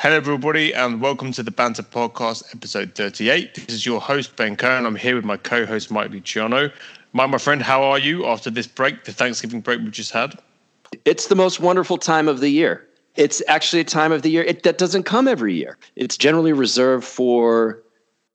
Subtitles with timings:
[0.00, 3.52] Hello, everybody, and welcome to the Banter Podcast, episode 38.
[3.56, 4.86] This is your host, Ben Cohen.
[4.86, 6.70] I'm here with my co host, Mike Luciano.
[7.14, 10.38] Mike, my friend, how are you after this break, the Thanksgiving break we just had?
[11.04, 12.86] It's the most wonderful time of the year.
[13.16, 15.76] It's actually a time of the year it, that doesn't come every year.
[15.96, 17.82] It's generally reserved for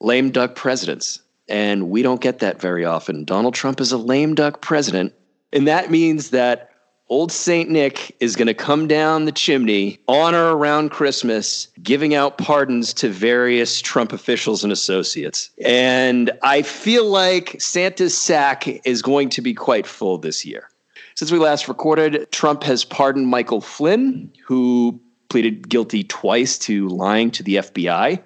[0.02, 3.24] lame duck presidents, and we don't get that very often.
[3.24, 5.14] Donald Trump is a lame duck president,
[5.54, 6.73] and that means that
[7.14, 12.16] old Saint Nick is going to come down the chimney on or around Christmas, giving
[12.16, 15.52] out pardons to various Trump officials and associates.
[15.64, 20.72] And I feel like Santa's sack is going to be quite full this year.
[21.14, 27.30] Since we last recorded, Trump has pardoned Michael Flynn, who pleaded guilty twice to lying
[27.30, 28.24] to the FBI.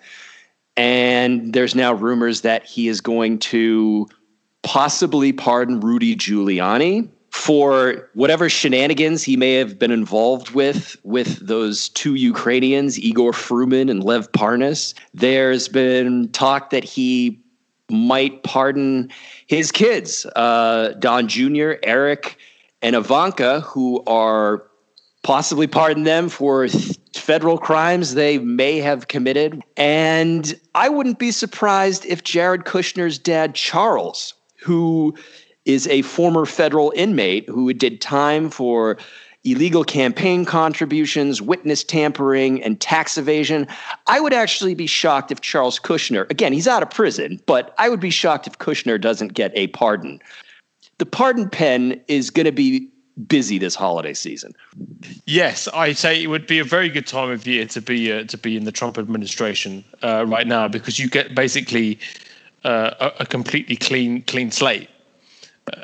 [0.77, 4.07] And there's now rumors that he is going to
[4.63, 11.89] possibly pardon Rudy Giuliani, for whatever shenanigans he may have been involved with with those
[11.89, 14.95] two Ukrainians, Igor Fruman and Lev Parnas.
[15.13, 17.39] There's been talk that he
[17.89, 19.09] might pardon
[19.45, 22.37] his kids, uh, Don Jr., Eric,
[22.81, 24.63] and Ivanka, who are
[25.21, 29.61] possibly pardon them for th- federal crimes they may have committed.
[29.77, 35.15] And I wouldn't be surprised if Jared Kushner's dad, Charles, who
[35.67, 38.97] is a former federal inmate who did time for
[39.43, 43.67] illegal campaign contributions, witness tampering, and tax evasion.
[44.07, 47.89] I would actually be shocked if Charles Kushner, again, he's out of prison, but I
[47.89, 50.19] would be shocked if Kushner doesn't get a pardon.
[50.97, 52.89] The pardon pen is going to be
[53.27, 54.53] busy this holiday season.
[55.25, 58.23] Yes, I say it would be a very good time of year to be uh,
[58.25, 61.99] to be in the Trump administration uh, right now because you get basically
[62.63, 64.89] uh, a, a completely clean clean slate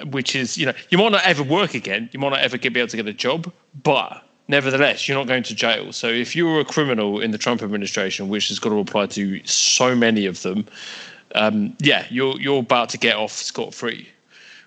[0.06, 2.74] which is you know you might not ever work again, you might not ever get,
[2.74, 3.52] be able to get a job,
[3.84, 5.92] but nevertheless you're not going to jail.
[5.92, 9.42] So if you're a criminal in the Trump administration, which has got to apply to
[9.46, 10.66] so many of them,
[11.36, 14.08] um, yeah, you're you're about to get off scot free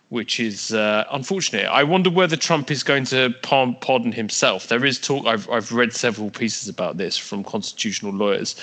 [0.09, 1.67] which is uh, unfortunate.
[1.67, 4.69] I wonder whether Trump is going to pardon himself.
[4.69, 5.27] There is talk.
[5.27, 8.55] I've I've read several pieces about this from constitutional lawyers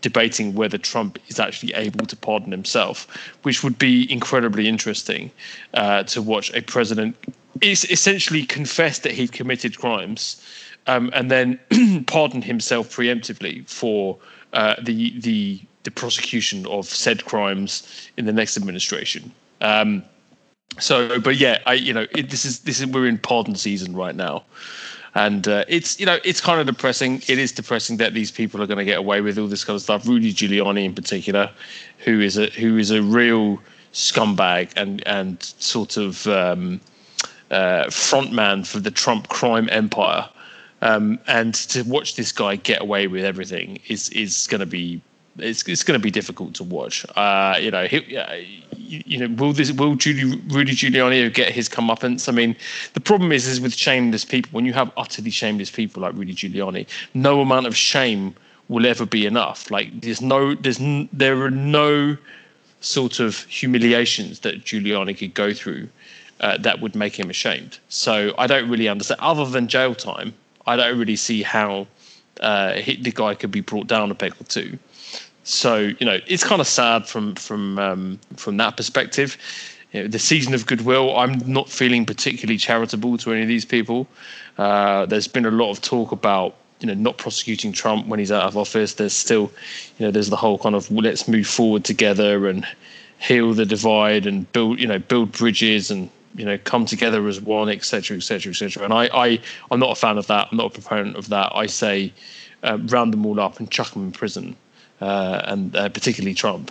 [0.00, 3.06] debating whether Trump is actually able to pardon himself,
[3.42, 5.30] which would be incredibly interesting
[5.74, 7.16] uh, to watch a president
[7.60, 10.40] is essentially confess that he'd committed crimes
[10.86, 11.58] um, and then
[12.06, 14.16] pardon himself preemptively for
[14.52, 19.32] uh, the the the prosecution of said crimes in the next administration.
[19.60, 20.04] Um,
[20.78, 23.94] so, but yeah, I you know it, this is this is we're in pardon season
[23.94, 24.44] right now,
[25.14, 27.22] and uh, it's you know it's kind of depressing.
[27.26, 29.74] It is depressing that these people are going to get away with all this kind
[29.74, 30.06] of stuff.
[30.06, 31.50] Rudy Giuliani in particular,
[31.98, 33.58] who is a who is a real
[33.92, 36.80] scumbag and and sort of um,
[37.50, 40.28] uh, frontman for the Trump crime empire.
[40.82, 45.02] Um, and to watch this guy get away with everything is is going to be
[45.38, 47.06] it's it's going to be difficult to watch.
[47.16, 48.34] Uh, you know, he, uh,
[48.76, 52.28] you, you, know, will this will Judy, Rudy Giuliani get his comeuppance?
[52.28, 52.56] I mean,
[52.94, 54.50] the problem is is with shameless people.
[54.52, 58.34] When you have utterly shameless people like Rudy Giuliani, no amount of shame
[58.68, 59.70] will ever be enough.
[59.70, 62.16] Like there's no there's n- there are no
[62.80, 65.88] sort of humiliations that Giuliani could go through
[66.40, 67.78] uh, that would make him ashamed.
[67.88, 69.20] So I don't really understand.
[69.20, 70.34] Other than jail time,
[70.66, 71.86] I don't really see how
[72.40, 74.78] uh, he, the guy could be brought down a peg or two.
[75.50, 79.36] So you know, it's kind of sad from from um, from that perspective.
[79.90, 83.64] You know, the season of goodwill, I'm not feeling particularly charitable to any of these
[83.64, 84.06] people.
[84.58, 88.30] Uh, there's been a lot of talk about you know not prosecuting Trump when he's
[88.30, 88.94] out of office.
[88.94, 89.50] There's still,
[89.98, 92.64] you know, there's the whole kind of let's move forward together and
[93.18, 97.40] heal the divide and build you know build bridges and you know come together as
[97.40, 98.84] one, etc., etc., etc.
[98.84, 99.40] And I, I
[99.72, 100.46] I'm not a fan of that.
[100.52, 101.50] I'm not a proponent of that.
[101.56, 102.12] I say
[102.62, 104.54] uh, round them all up and chuck them in prison
[105.00, 106.70] uh, and uh, particularly Trump.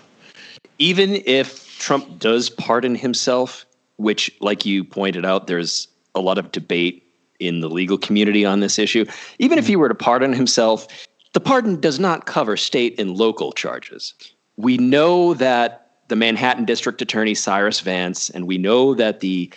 [0.78, 3.66] Even if Trump does pardon himself,
[3.98, 7.06] which, like you pointed out, there's a lot of debate
[7.40, 9.06] in the legal community on this issue.
[9.40, 10.88] Even if he were to pardon himself,
[11.34, 14.14] the pardon does not cover state and local charges.
[14.58, 19.52] We know that the Manhattan District Attorney Cyrus Vance, and we know that the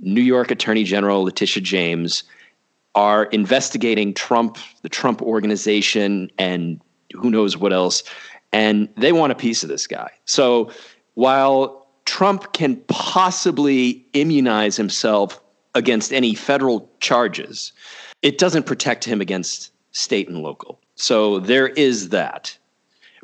[0.00, 2.24] New York Attorney General Letitia James
[2.94, 6.80] are investigating Trump, the Trump organization, and
[7.14, 8.02] who knows what else.
[8.52, 10.10] And they want a piece of this guy.
[10.24, 10.72] So
[11.14, 15.40] while Trump can possibly immunize himself
[15.74, 17.72] against any federal charges,
[18.22, 20.80] it doesn't protect him against state and local.
[20.96, 22.56] So there is that.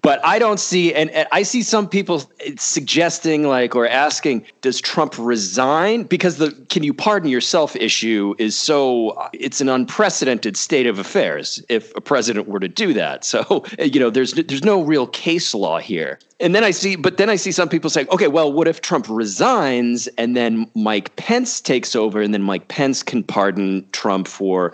[0.06, 2.22] But I don't see, and, and, I see some people
[2.58, 6.04] suggesting, like, or asking, does Trump resign?
[6.04, 11.60] Because the can you pardon yourself issue is so, it's an unprecedented state of affairs
[11.68, 13.24] if a president were to do that.
[13.24, 16.20] So, you know, there's there's no real case law here.
[16.38, 18.82] And then I see, but then I see some people saying, okay, well, what if
[18.82, 24.28] Trump resigns and then Mike Pence takes over and then Mike Pence can pardon Trump
[24.28, 24.72] for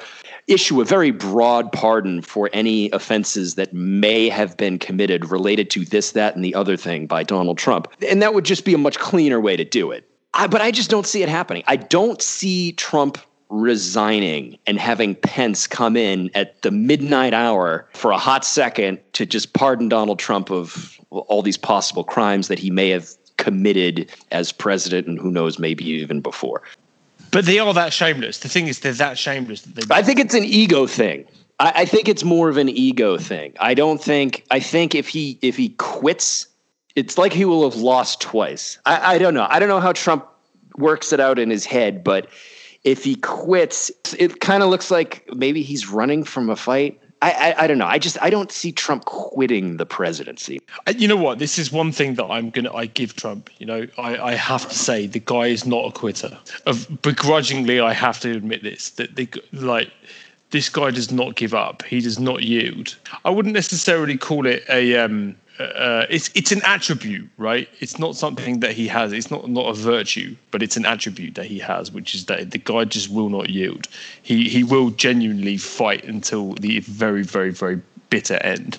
[0.49, 5.85] issue a very broad pardon for any offenses that may have been committed related to
[5.85, 7.93] this, that, and the other thing by Donald Trump.
[8.09, 10.09] And that would just be a much cleaner way to do it.
[10.35, 11.62] I, but I just don't see it happening.
[11.67, 13.19] I don't see Trump
[13.50, 19.27] resigning and having Pence come in at the midnight hour for a hot second to
[19.27, 24.53] just pardon Donald Trump of all these possible crimes that he may have committed as
[24.53, 26.62] president and who knows maybe even before
[27.32, 28.38] but they are that shameless.
[28.38, 29.94] The thing is, they're that shameless that they.
[29.94, 31.25] I think it's an ego thing.
[31.58, 33.55] I, I think it's more of an ego thing.
[33.58, 34.44] I don't think.
[34.50, 36.46] I think if he if he quits,
[36.94, 38.79] it's like he will have lost twice.
[38.87, 39.46] I, I don't know.
[39.49, 40.29] I don't know how Trump
[40.76, 42.29] works it out in his head, but
[42.84, 47.00] if he quits, it kind of looks like maybe he's running from a fight.
[47.23, 47.87] I, I, I, don't know.
[47.87, 50.61] I just I don't see Trump quitting the presidency.
[50.97, 51.39] You know what?
[51.39, 53.49] This is one thing that I'm gonna I give Trump.
[53.59, 56.37] You know, I, I have to say the guy is not a quitter.
[56.67, 59.91] Of begrudgingly, I have to admit this that they like
[60.51, 61.85] this guy does not give up.
[61.85, 62.97] He does not yield.
[63.25, 67.69] I wouldn't necessarily call it a um, uh, it's it's an attribute, right?
[67.81, 69.12] It's not something that he has.
[69.12, 72.50] It's not not a virtue, but it's an attribute that he has, which is that
[72.50, 73.88] the guy just will not yield.
[74.23, 77.81] He he will genuinely fight until the very very very
[78.11, 78.79] bitter end.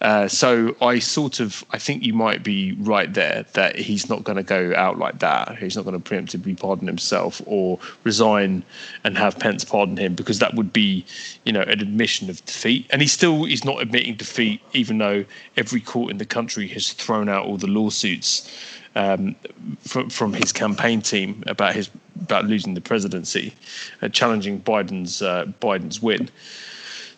[0.00, 4.22] Uh, so I sort of I think you might be right there that he's not
[4.22, 5.58] going to go out like that.
[5.58, 8.62] He's not going to preemptively pardon himself or resign
[9.02, 11.04] and have Pence pardon him because that would be,
[11.44, 12.86] you know, an admission of defeat.
[12.90, 15.24] And he still is not admitting defeat, even though
[15.56, 18.48] every court in the country has thrown out all the lawsuits
[18.94, 19.34] um,
[19.80, 21.90] from from his campaign team about his
[22.22, 23.54] about losing the presidency,
[24.02, 26.28] uh, challenging Biden's uh, Biden's win.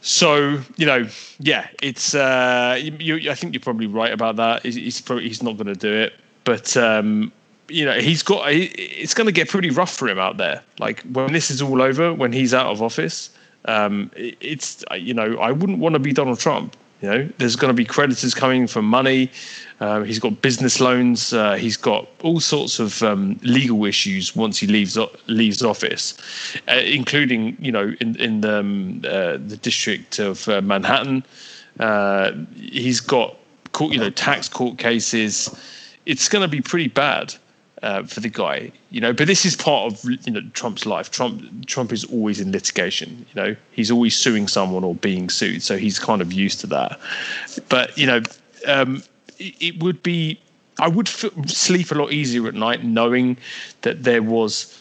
[0.03, 1.07] So you know,
[1.39, 2.15] yeah, it's.
[2.15, 4.63] Uh, you, I think you're probably right about that.
[4.63, 6.15] He's, he's probably he's not going to do it,
[6.45, 7.31] but um,
[7.69, 8.45] you know, he's got.
[8.51, 10.63] It's going to get pretty rough for him out there.
[10.79, 13.31] Like when this is all over, when he's out of office,
[13.67, 16.77] um, it, it's you know, I wouldn't want to be Donald Trump.
[17.03, 19.31] You know, there's going to be creditors coming for money.
[19.81, 21.33] Uh, he's got business loans.
[21.33, 26.19] Uh, he's got all sorts of um, legal issues once he leaves leaves office,
[26.69, 31.25] uh, including you know in in the, um, uh, the district of uh, Manhattan.
[32.57, 33.37] He's got
[33.73, 35.49] court, you know tax court cases.
[36.05, 37.35] It's going to be pretty bad.
[38.09, 39.15] For the guy, you know.
[39.15, 41.11] But this is part of you know Trump's life.
[41.11, 43.25] Trump Trump is always in litigation.
[43.35, 46.67] You know, he's always suing someone or being sued, so he's kind of used to
[46.67, 47.01] that.
[47.71, 48.21] But you know,
[48.67, 49.03] um,
[49.41, 50.39] it, would be
[50.79, 53.37] I would f- sleep a lot easier at night knowing
[53.83, 54.77] that there was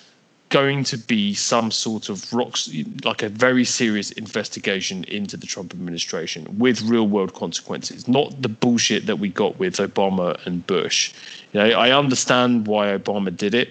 [0.49, 2.69] going to be some sort of rocks
[3.03, 8.49] like a very serious investigation into the Trump administration with real world consequences, not the
[8.49, 11.13] bullshit that we got with Obama and Bush.
[11.53, 13.69] You know, I understand why Obama did it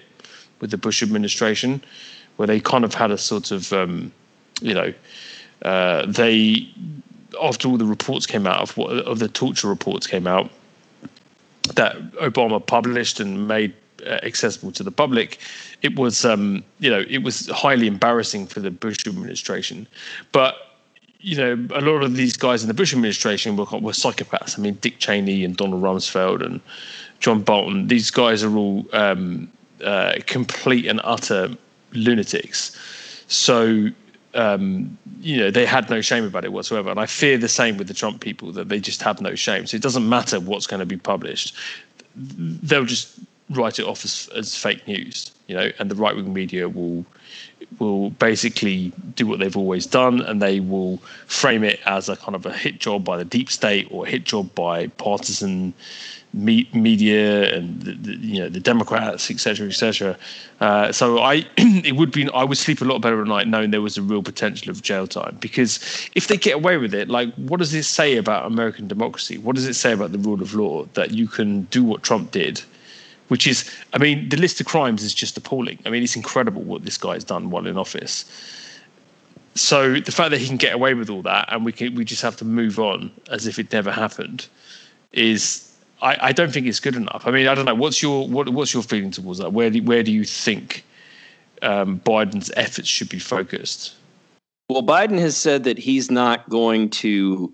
[0.61, 1.81] with the Bush administration,
[2.37, 4.11] where they kind of had a sort of, um,
[4.61, 4.93] you know,
[5.63, 6.69] uh, they
[7.41, 10.49] after all the reports came out of what of the torture reports came out
[11.75, 13.73] that Obama published and made
[14.05, 15.39] uh, accessible to the public,
[15.81, 19.87] it was um, you know it was highly embarrassing for the Bush administration.
[20.31, 20.55] But
[21.19, 24.57] you know a lot of these guys in the Bush administration were were psychopaths.
[24.57, 26.61] I mean Dick Cheney and Donald Rumsfeld and
[27.19, 27.87] John Bolton.
[27.87, 29.51] These guys are all um,
[29.83, 31.49] uh, complete and utter
[31.93, 32.75] lunatics.
[33.27, 33.89] So
[34.33, 36.89] um, you know, they had no shame about it whatsoever.
[36.89, 39.65] And I fear the same with the Trump people that they just have no shame.
[39.65, 41.55] So it doesn't matter what's going to be published;
[42.15, 43.19] they'll just
[43.49, 45.71] write it off as, as fake news, you know.
[45.79, 47.05] And the right wing media will
[47.77, 50.97] will basically do what they've always done, and they will
[51.27, 54.09] frame it as a kind of a hit job by the deep state or a
[54.09, 55.73] hit job by partisan
[56.33, 60.17] me- media and the, the, you know the Democrats, etc., etc.
[60.59, 63.71] Uh, so I, it would be I would sleep a lot better at night knowing
[63.71, 65.79] there was a real potential of jail time because
[66.15, 69.37] if they get away with it, like what does it say about American democracy?
[69.37, 72.31] What does it say about the rule of law that you can do what Trump
[72.31, 72.61] did?
[73.29, 75.79] Which is, I mean, the list of crimes is just appalling.
[75.85, 78.25] I mean, it's incredible what this guy has done while in office.
[79.55, 82.05] So the fact that he can get away with all that and we can we
[82.05, 84.47] just have to move on as if it never happened
[85.11, 85.69] is
[86.01, 87.23] I, I don't think it's good enough.
[87.25, 87.75] I mean, I don't know.
[87.75, 89.53] What's your what, what's your feeling towards that?
[89.53, 90.85] Where do, where do you think
[91.61, 93.95] um, Biden's efforts should be focused?
[94.69, 97.51] Well, Biden has said that he's not going to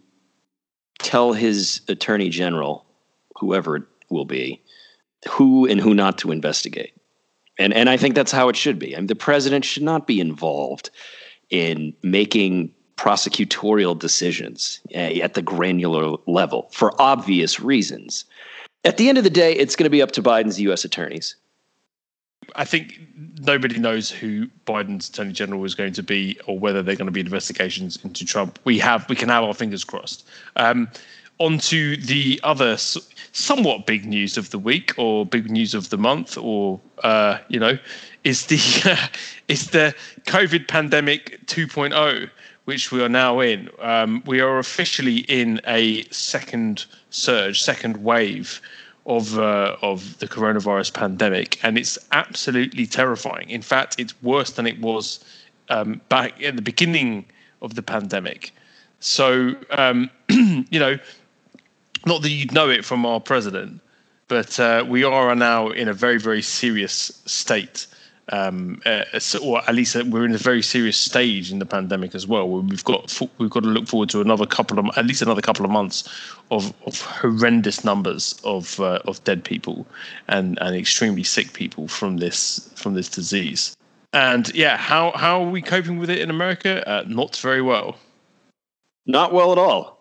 [1.00, 2.86] tell his attorney general,
[3.38, 4.62] whoever it will be,
[5.28, 6.94] who and who not to investigate.
[7.58, 8.96] And and I think that's how it should be.
[8.96, 10.90] I mean, the president should not be involved
[11.50, 18.26] in making prosecutorial decisions eh, at the granular level for obvious reasons.
[18.84, 20.86] At the end of the day, it's going to be up to Biden's U.S.
[20.86, 21.36] attorneys.
[22.56, 23.00] I think
[23.42, 27.12] nobody knows who Biden's attorney general is going to be, or whether they're going to
[27.12, 28.60] be investigations into Trump.
[28.64, 30.28] We have, we can have our fingers crossed.
[30.56, 30.90] Um,
[31.40, 35.98] on to the other somewhat big news of the week, or big news of the
[35.98, 37.78] month, or uh, you know,
[38.24, 39.08] is the uh,
[39.48, 39.94] is the
[40.26, 42.30] COVID pandemic 2.0,
[42.66, 43.70] which we are now in.
[43.80, 48.62] Um, we are officially in a second surge, second wave
[49.06, 53.50] of uh, of the coronavirus pandemic, and it's absolutely terrifying.
[53.50, 55.24] In fact, it's worse than it was
[55.70, 57.26] um, back at the beginning
[57.62, 58.54] of the pandemic.
[59.00, 60.98] So, um, you know,
[62.06, 63.82] not that you'd know it from our president,
[64.28, 67.88] but uh, we are now in a very, very serious state
[68.32, 69.04] um, uh,
[69.42, 72.50] or at least uh, we're in a very serious stage in the pandemic as well.
[72.50, 75.64] We've got we've got to look forward to another couple of at least another couple
[75.64, 76.10] of months
[76.50, 79.86] of, of horrendous numbers of uh, of dead people
[80.28, 83.76] and and extremely sick people from this from this disease.
[84.14, 86.88] And yeah, how how are we coping with it in America?
[86.90, 87.98] Uh, not very well.
[89.06, 89.95] Not well at all.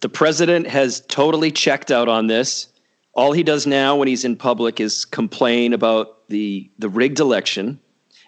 [0.00, 2.68] The president has totally checked out on this.
[3.14, 7.78] All he does now when he's in public is complain about the the rigged election,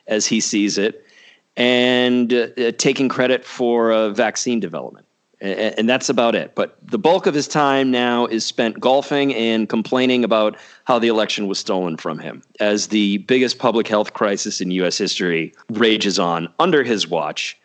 [0.07, 1.05] as he sees it,
[1.57, 5.07] and uh, uh, taking credit for uh, vaccine development.
[5.41, 6.55] And, and that's about it.
[6.55, 11.09] But the bulk of his time now is spent golfing and complaining about how the
[11.09, 14.99] election was stolen from him as the biggest public health crisis in U.S.
[14.99, 17.59] history rages on under his watch.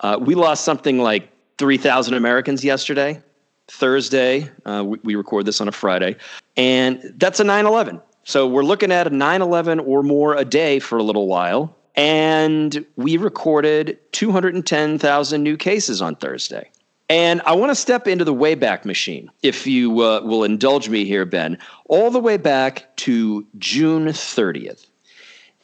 [0.00, 3.20] Uh, we lost something like 3,000 Americans yesterday,
[3.68, 4.50] Thursday.
[4.64, 6.16] Uh, we, we, record this on a Friday.
[6.56, 8.00] And that's a 9 11.
[8.24, 11.74] So we're looking at a 9 11 or more a day for a little while.
[11.94, 16.70] And we recorded 210,000 new cases on Thursday.
[17.08, 21.04] And I want to step into the Wayback Machine, if you uh, will indulge me
[21.04, 24.86] here, Ben, all the way back to June 30th.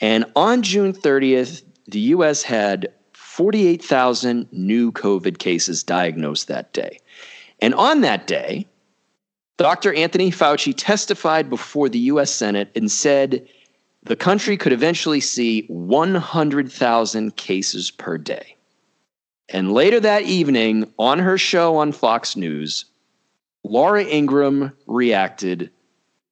[0.00, 2.91] And on June 30th, the US had
[3.42, 7.00] 48,000 new COVID cases diagnosed that day.
[7.58, 8.68] And on that day,
[9.58, 9.92] Dr.
[9.94, 13.48] Anthony Fauci testified before the US Senate and said
[14.04, 18.54] the country could eventually see 100,000 cases per day.
[19.48, 22.84] And later that evening, on her show on Fox News,
[23.64, 25.68] Laura Ingraham reacted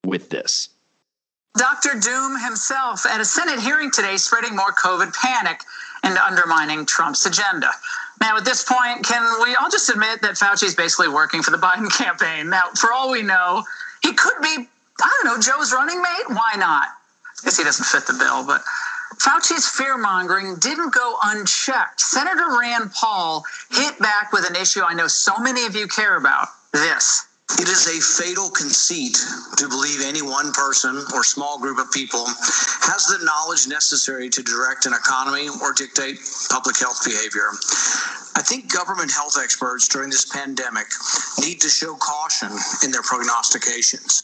[0.06, 0.68] with this.
[1.56, 1.98] Dr.
[1.98, 5.62] Doom himself at a Senate hearing today spreading more COVID panic
[6.02, 7.71] and undermining Trump's agenda.
[8.21, 11.50] Now, at this point, can we all just admit that Fauci is basically working for
[11.50, 12.50] the Biden campaign?
[12.50, 13.64] Now, for all we know,
[14.02, 14.69] he could be,
[15.02, 16.28] I don't know, Joe's running mate.
[16.28, 16.88] Why not?
[16.88, 18.62] I guess he doesn't fit the bill, but
[19.16, 22.00] Fauci's fear mongering didn't go unchecked.
[22.00, 26.16] Senator Rand Paul hit back with an issue I know so many of you care
[26.16, 27.26] about this.
[27.59, 29.19] It is a fatal conceit
[29.57, 34.42] to believe any one person or small group of people has the knowledge necessary to
[34.42, 37.49] direct an economy or dictate public health behavior.
[38.37, 40.87] I think government health experts during this pandemic
[41.40, 42.50] need to show caution
[42.85, 44.23] in their prognostications.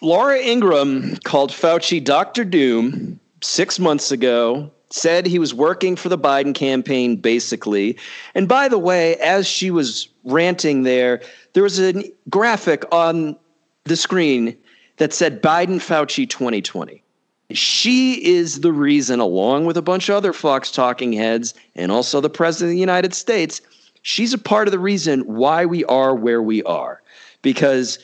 [0.00, 2.44] Laura Ingraham called Fauci Dr.
[2.44, 7.96] Doom six months ago said he was working for the Biden campaign, basically.
[8.34, 11.20] And by the way, as she was ranting there,
[11.52, 13.36] there was a graphic on
[13.84, 14.56] the screen
[14.98, 17.02] that said Biden Fauci 2020.
[17.50, 22.20] She is the reason, along with a bunch of other Fox talking heads and also
[22.20, 23.60] the President of the United States,
[24.02, 27.02] she's a part of the reason why we are where we are.
[27.42, 27.98] Because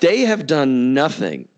[0.00, 1.48] they have done nothing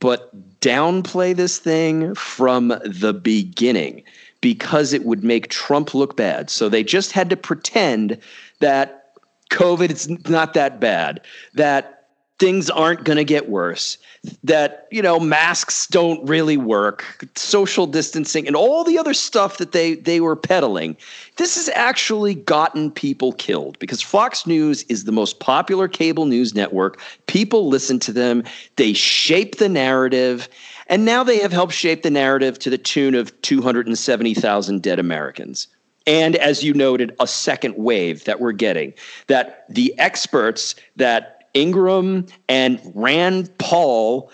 [0.00, 4.02] but downplay this thing from the beginning
[4.40, 6.50] because it would make Trump look bad.
[6.50, 8.18] So they just had to pretend
[8.60, 9.07] that
[9.50, 11.20] COVID it's not that bad,
[11.54, 11.98] that
[12.38, 13.98] things aren't going to get worse.
[14.44, 17.26] That you know masks don't really work.
[17.36, 20.96] Social distancing and all the other stuff that they they were peddling.
[21.36, 26.54] This has actually gotten people killed because Fox News is the most popular cable news
[26.54, 27.00] network.
[27.26, 28.44] People listen to them.
[28.76, 30.48] They shape the narrative.
[30.90, 35.68] And now they have helped shape the narrative to the tune of 270,000 dead Americans
[36.08, 38.94] and as you noted a second wave that we're getting
[39.26, 44.30] that the experts that Ingraham and Rand Paul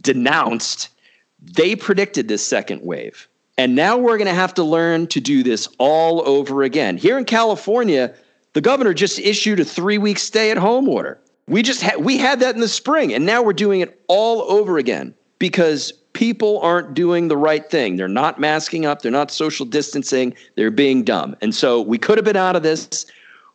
[0.00, 0.88] denounced,
[1.40, 3.28] they predicted this second wave.
[3.56, 6.96] And now we're going to have to learn to do this all over again.
[6.96, 8.14] Here in California,
[8.54, 11.20] The governor just issued a three week stay at home order.
[11.46, 14.42] We just had we had that in the spring, and now we're doing it all
[14.50, 17.94] over again because people aren't doing the right thing.
[17.94, 21.36] They're not masking up, they're not social distancing, they're being dumb.
[21.40, 23.06] And so we could have been out of this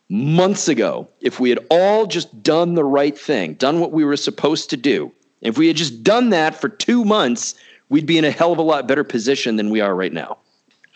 [0.08, 4.16] months ago if we had all just done the right thing, done what we were
[4.16, 5.12] supposed to do.
[5.42, 7.54] If we had just done that for two months,
[7.90, 10.38] we'd be in a hell of a lot better position than we are right now.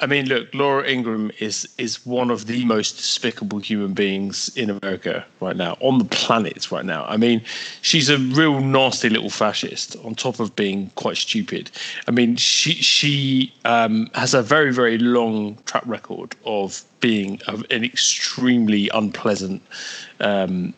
[0.00, 4.70] I mean, look, Laura Ingraham is is one of the most despicable human beings in
[4.70, 7.04] America right now, on the planet right now.
[7.06, 7.42] I mean,
[7.82, 9.96] she's a real nasty little fascist.
[10.04, 11.70] On top of being quite stupid,
[12.06, 17.84] I mean, she she um, has a very very long track record of being an
[17.84, 19.62] extremely unpleasant.
[20.20, 20.74] Um,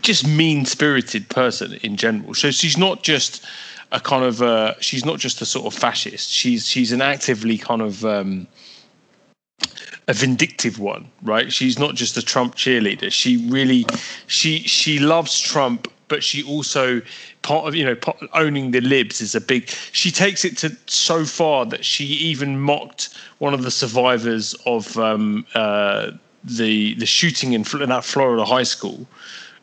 [0.00, 2.34] just mean spirited person in general.
[2.34, 3.44] So she's not just
[3.92, 6.30] a kind of uh, she's not just a sort of fascist.
[6.30, 8.46] She's she's an actively kind of um,
[10.08, 11.52] a vindictive one, right?
[11.52, 13.10] She's not just a Trump cheerleader.
[13.10, 13.86] She really
[14.26, 17.00] she she loves Trump, but she also
[17.42, 19.68] part of you know part, owning the libs is a big.
[19.92, 24.98] She takes it to so far that she even mocked one of the survivors of
[24.98, 26.10] um, uh,
[26.42, 29.06] the the shooting in, in that Florida high school.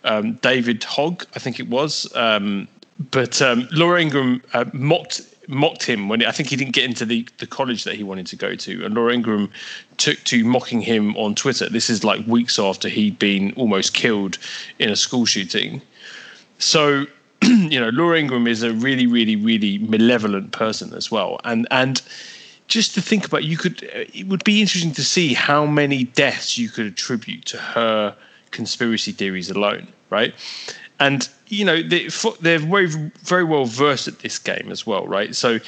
[0.03, 2.67] Um, David Hogg, I think it was, um,
[2.99, 7.05] but um, Laura Ingraham uh, mocked mocked him when I think he didn't get into
[7.05, 9.51] the, the college that he wanted to go to, and Laura Ingraham
[9.97, 11.67] took to mocking him on Twitter.
[11.69, 14.37] This is like weeks after he'd been almost killed
[14.79, 15.81] in a school shooting.
[16.59, 17.05] So,
[17.43, 22.01] you know, Laura Ingraham is a really, really, really malevolent person as well, and and
[22.67, 26.57] just to think about, you could it would be interesting to see how many deaths
[26.57, 28.15] you could attribute to her
[28.51, 30.33] conspiracy theories alone, right?
[31.01, 32.09] And you know they,
[32.41, 32.85] they're very
[33.23, 35.35] very well versed at this game as well, right?
[35.35, 35.59] So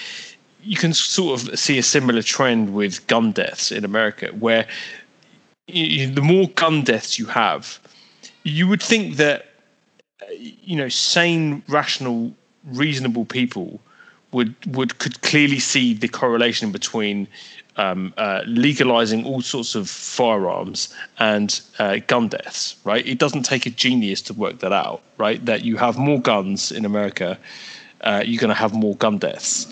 [0.62, 4.68] you can sort of see a similar trend with gun deaths in America, where
[5.68, 7.80] you, the more gun deaths you have,
[8.44, 9.48] you would think that
[10.22, 12.32] uh, you know sane, rational,
[12.66, 13.82] reasonable people
[14.34, 17.28] would would could clearly see the correlation between
[17.78, 23.06] um, uh, legalizing all sorts of firearms and uh, gun deaths, right?
[23.06, 25.44] It doesn't take a genius to work that out, right?
[25.46, 27.38] That you have more guns in America,
[28.02, 29.68] uh, you're going to have more gun deaths.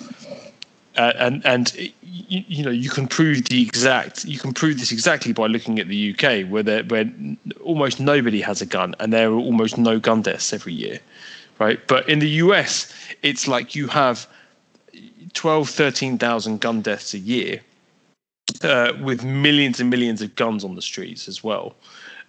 [0.97, 4.91] Uh, and and you, you, know you can prove the exact you can prove this
[4.91, 7.09] exactly by looking at the UK where there, where
[7.63, 10.99] almost nobody has a gun and there are almost no gun deaths every year,
[11.59, 11.79] right?
[11.87, 14.27] But in the US, it's like you have
[15.33, 17.61] 12, 13,000 gun deaths a year
[18.63, 21.75] uh, with millions and millions of guns on the streets as well.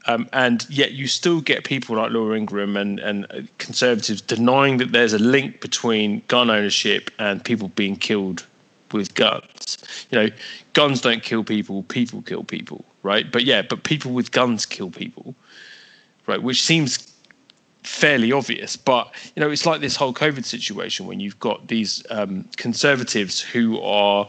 [0.06, 4.90] Um, and yet you still get people like Laura Ingraham and, and conservatives denying that
[4.90, 8.44] there's a link between gun ownership and people being killed
[8.92, 9.78] with guns.
[10.10, 10.28] You know,
[10.72, 13.30] guns don't kill people, people kill people, right?
[13.30, 15.36] But yeah, but people with guns kill people,
[16.26, 16.42] right?
[16.42, 17.11] Which seems
[17.82, 18.76] fairly obvious.
[18.76, 23.40] But you know, it's like this whole COVID situation when you've got these um, conservatives
[23.40, 24.28] who are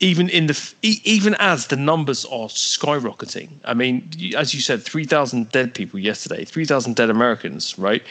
[0.00, 3.50] even in the even as the numbers are skyrocketing.
[3.64, 8.02] I mean, as you said, three thousand dead people yesterday, three thousand dead Americans, right?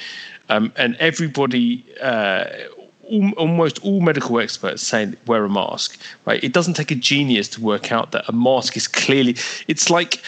[0.50, 1.86] Um, and everybody.
[2.02, 2.46] Uh,
[3.38, 7.62] almost all medical experts saying wear a mask right it doesn't take a genius to
[7.62, 9.36] work out that a mask is clearly
[9.68, 10.24] it's like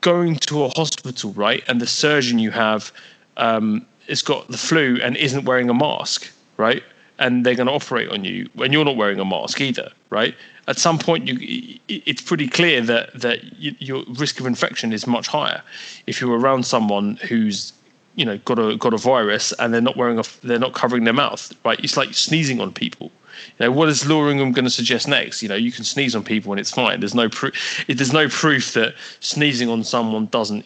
[0.00, 2.90] going to a hospital right and the surgeon you have
[3.36, 6.82] um, has got the flu and isn't wearing a mask right?
[7.18, 10.34] And they're going to operate on you when you're not wearing a mask either right?
[10.68, 15.26] At some point you it's pretty clear that that your risk of infection is much
[15.26, 15.62] higher.
[16.06, 17.72] If you're around someone who's
[18.14, 21.04] you know got a got a virus and they're not wearing a they're not covering
[21.04, 21.80] their mouth right?
[21.82, 23.10] It's like sneezing on people.
[23.58, 25.42] You know what is Laura Ingraham going to suggest next?
[25.42, 27.00] You know you can sneeze on people and it's fine.
[27.00, 30.64] There's no proof there's no proof that sneezing on someone doesn't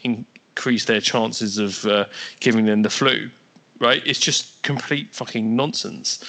[0.57, 2.07] increase their chances of uh,
[2.41, 3.31] giving them the flu
[3.79, 6.25] right it's just complete fucking nonsense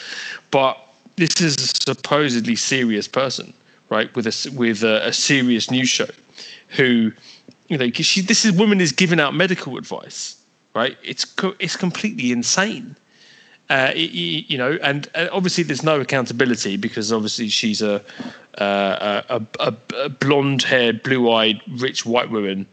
[0.52, 0.78] but
[1.18, 3.54] this is a supposedly serious person,
[3.90, 6.08] right, with a with a, a serious news show,
[6.70, 7.12] who,
[7.68, 10.38] you know, she this is woman is giving out medical advice,
[10.74, 10.98] right?
[11.04, 11.26] It's
[11.60, 12.96] it's completely insane.
[13.70, 18.02] Uh, you know, and, obviously there's no accountability because obviously she's a
[18.60, 22.66] uh, a, a, a blonde-haired, blue-eyed, rich white woman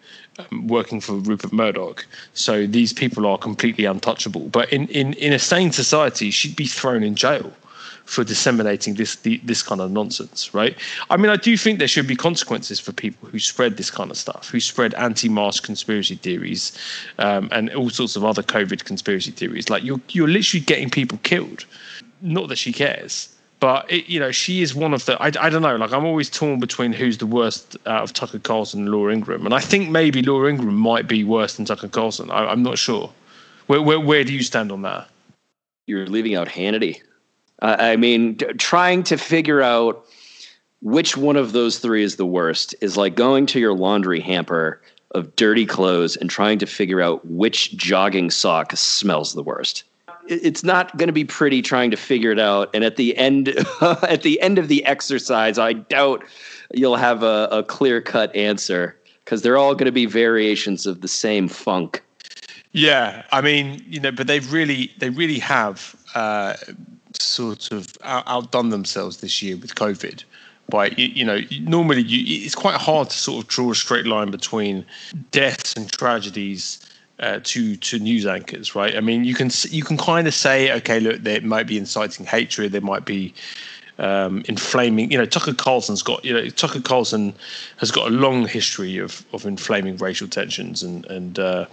[0.64, 2.07] working for Rupert Murdoch.
[2.33, 4.49] So these people are completely untouchable.
[4.49, 7.53] But in, in, in a sane society, she'd be thrown in jail
[8.05, 10.77] for disseminating this the, this kind of nonsense, right?
[11.11, 14.11] I mean, I do think there should be consequences for people who spread this kind
[14.11, 16.79] of stuff, who spread anti-mask conspiracy theories,
[17.18, 19.70] um, and all sorts of other COVID conspiracy theories.
[19.70, 21.64] Like you're you're literally getting people killed.
[22.20, 23.34] Not that she cares,
[23.64, 25.16] but it, you know, she is one of the.
[25.22, 25.77] I, I don't know.
[25.77, 29.46] Like I'm always torn between who's the worst out of Tucker Carlson and Laura Ingraham,
[29.46, 32.31] and I think maybe Laura Ingraham might be worse than Tucker Carlson.
[32.31, 33.11] I, I'm not sure.
[33.66, 35.09] Where, where where do you stand on that?
[35.87, 37.00] You're leaving out Hannity.
[37.62, 40.05] Uh, I mean, d- trying to figure out
[40.83, 44.79] which one of those three is the worst is like going to your laundry hamper
[45.12, 49.85] of dirty clothes and trying to figure out which jogging sock smells the worst.
[50.28, 52.70] It- It's not going to be pretty trying to figure it out.
[52.74, 53.48] And at the end,
[53.80, 56.24] at the end of the exercise, I doubt
[56.72, 61.00] you'll have a, a clear cut answer because they're all going to be variations of
[61.00, 62.02] the same funk.
[62.72, 66.54] Yeah, I mean, you know, but they've really, they really have uh,
[67.20, 70.24] sort of out- outdone themselves this year with COVID.
[70.70, 74.06] By you, you know, normally you, it's quite hard to sort of draw a straight
[74.06, 74.84] line between
[75.30, 76.80] deaths and tragedies
[77.20, 78.96] uh, to to news anchors, right?
[78.96, 82.27] I mean, you can you can kind of say, okay, look, there might be inciting
[82.27, 83.35] hatred, there might be
[83.98, 85.11] um, inflaming.
[85.11, 87.35] You know, Tucker Carlson's got you know Tucker Carlson
[87.79, 91.66] has got a long history of of inflaming racial tensions and and uh,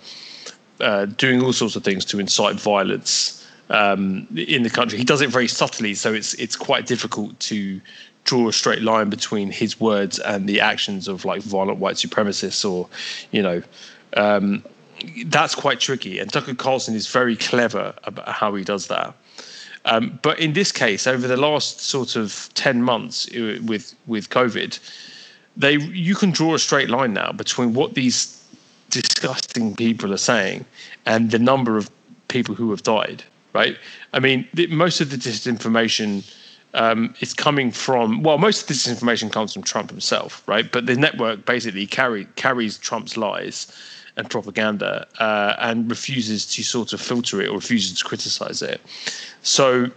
[0.80, 4.98] uh, doing all sorts of things to incite violence um, in the country.
[4.98, 7.82] He does it very subtly, so it's it's quite difficult to
[8.24, 12.70] draw a straight line between his words and the actions of like violent white supremacists
[12.70, 12.88] or
[13.32, 13.64] you know
[14.16, 14.64] um,
[15.26, 16.20] that's quite tricky.
[16.20, 19.14] And Tucker Carlson is very clever about how he does that.
[19.86, 24.80] Um, but in this case, over the last sort of ten months with with COVID,
[25.58, 28.38] they you can draw a straight line now between what these
[28.90, 30.66] disgusting people are saying
[31.06, 31.90] and the number of
[32.28, 33.24] people who have died.
[33.54, 33.78] Right?
[34.14, 36.24] I mean, the, most of the disinformation
[36.74, 40.72] um, is coming from well, most of this information comes from Trump himself, right?
[40.72, 43.68] But the network basically carry, carries Trump's lies
[44.18, 48.82] and propaganda uh, and refuses to sort of filter it or refuses to criticize it.
[49.42, 49.90] So,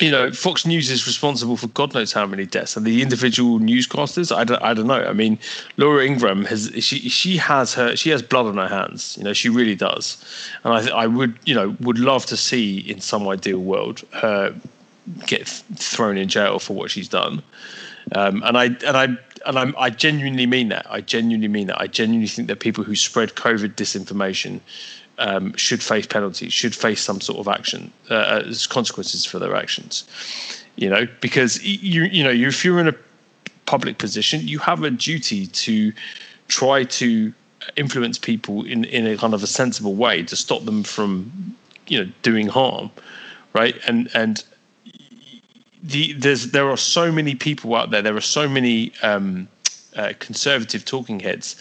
[0.00, 3.58] you know, Fox News is responsible for God knows how many deaths, and the individual
[3.58, 5.04] newscasters, I don't, I don't know.
[5.04, 5.38] I mean,
[5.76, 9.16] Laura Ingraham has she she has her she has blood on her hands.
[9.18, 10.24] You know, she really does,
[10.62, 14.54] and I I would you know would love to see in some ideal world her
[15.26, 17.42] get th- thrown in jail for what she's done.
[18.14, 20.86] Um, and I and I and I'm, I genuinely mean that.
[20.90, 21.80] I genuinely mean that.
[21.80, 24.60] I genuinely think that people who spread COVID disinformation
[25.18, 29.54] um, should face penalties, should face some sort of action uh, as consequences for their
[29.54, 30.04] actions.
[30.76, 32.94] You know, because you you know, if you're in a
[33.66, 35.92] public position, you have a duty to
[36.46, 37.32] try to
[37.76, 41.56] influence people in in a kind of a sensible way to stop them from
[41.88, 42.90] you know doing harm,
[43.54, 43.76] right?
[43.86, 44.44] And and
[45.82, 48.02] the there's there are so many people out there.
[48.02, 49.48] There are so many um,
[49.96, 51.56] uh, conservative talking heads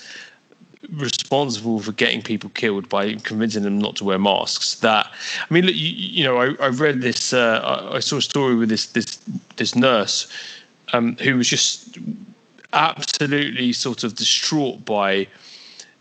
[0.94, 4.76] responsible for getting people killed by convincing them not to wear masks.
[4.76, 5.12] That
[5.50, 7.34] I mean, look, you, you know, I, I read this.
[7.34, 9.20] Uh, I, I saw a story with this this
[9.56, 10.32] this nurse
[10.94, 11.98] um, who was just
[12.74, 15.28] absolutely sort of distraught by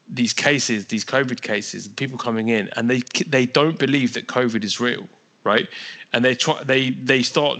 [0.08, 4.62] these cases, these COVID cases, people coming in, and they they don't believe that COVID
[4.62, 5.08] is real,
[5.44, 5.68] right?
[6.12, 7.58] And they try they they start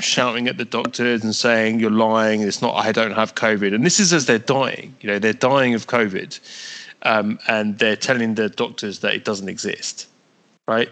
[0.00, 2.42] shouting at the doctors and saying you're lying.
[2.42, 2.74] It's not.
[2.74, 3.74] I don't have COVID.
[3.74, 4.94] And this is as they're dying.
[5.00, 6.38] You know, they're dying of COVID,
[7.02, 10.06] um, and they're telling the doctors that it doesn't exist,
[10.66, 10.88] right?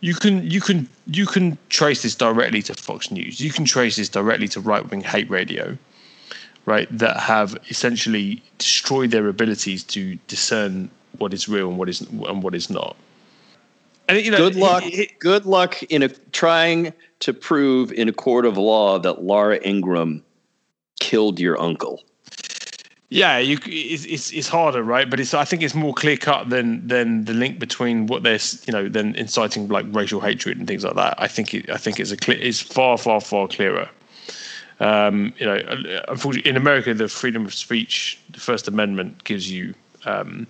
[0.00, 3.40] You can you can you can trace this directly to Fox News.
[3.40, 5.76] You can trace this directly to right wing hate radio,
[6.66, 6.86] right?
[6.96, 12.42] That have essentially destroyed their abilities to discern what is real and what is and
[12.42, 12.96] what is not.
[14.08, 14.84] And you know, good luck.
[14.84, 19.22] it- it- good luck in a, trying to prove in a court of law that
[19.22, 20.22] Laura Ingraham
[21.00, 22.02] killed your uncle.
[23.10, 25.08] Yeah, you, it's, it's it's harder, right?
[25.08, 28.38] But it's I think it's more clear cut than than the link between what they're
[28.66, 31.14] you know than inciting like racial hatred and things like that.
[31.18, 33.88] I think it I think it's a clear it's far far far clearer.
[34.80, 35.58] Um, you know,
[36.08, 40.46] unfortunately, in America, the freedom of speech, the First Amendment, gives you um,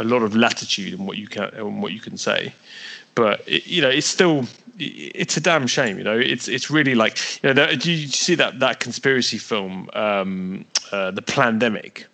[0.00, 2.52] a lot of latitude in what you can in what you can say.
[3.14, 4.46] But it, you know, it's still
[4.78, 5.98] it's a damn shame.
[5.98, 7.74] You know, it's it's really like you know.
[7.74, 12.04] Do you see that that conspiracy film, um, uh, the Plandemic?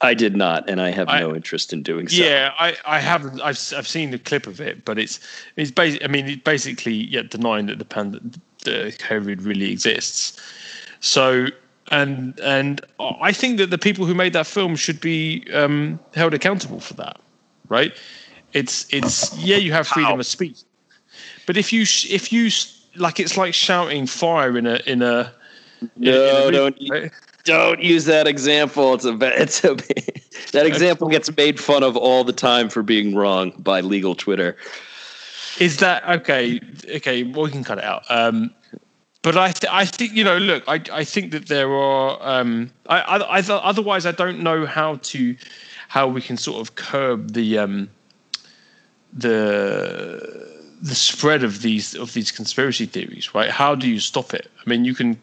[0.00, 2.22] I did not, and I have I- no interest in doing so.
[2.22, 3.40] Yeah, I, I haven't.
[3.40, 5.20] I've I've seen the clip of it, but it's
[5.56, 6.04] it's basic.
[6.04, 10.40] I mean, it's basically yet denying that the pand- the COVID really exists.
[11.00, 11.48] So
[11.90, 16.34] and and I think that the people who made that film should be um, held
[16.34, 17.18] accountable for that,
[17.68, 17.92] right?
[18.52, 20.20] It's it's yeah, you have freedom How?
[20.20, 20.60] of speech,
[21.46, 22.50] but if you if you
[22.96, 25.32] like, it's like shouting fire in a in a a-
[26.02, 27.12] in a No, movie, don't right?
[27.44, 28.94] don't use that example.
[28.94, 29.74] It's a it's a
[30.52, 34.56] that example gets made fun of all the time for being wrong by legal Twitter.
[35.60, 36.60] Is that okay?
[36.96, 38.04] Okay, well, we can cut it out.
[38.08, 38.54] Um,
[39.22, 40.38] but I, th- I think you know.
[40.38, 42.18] Look, I, I think that there are.
[42.20, 45.36] Um, I, I, I otherwise, I don't know how to,
[45.88, 47.90] how we can sort of curb the, um,
[49.12, 53.34] the, the spread of these of these conspiracy theories.
[53.34, 53.50] Right?
[53.50, 54.48] How do you stop it?
[54.64, 55.20] I mean, you can,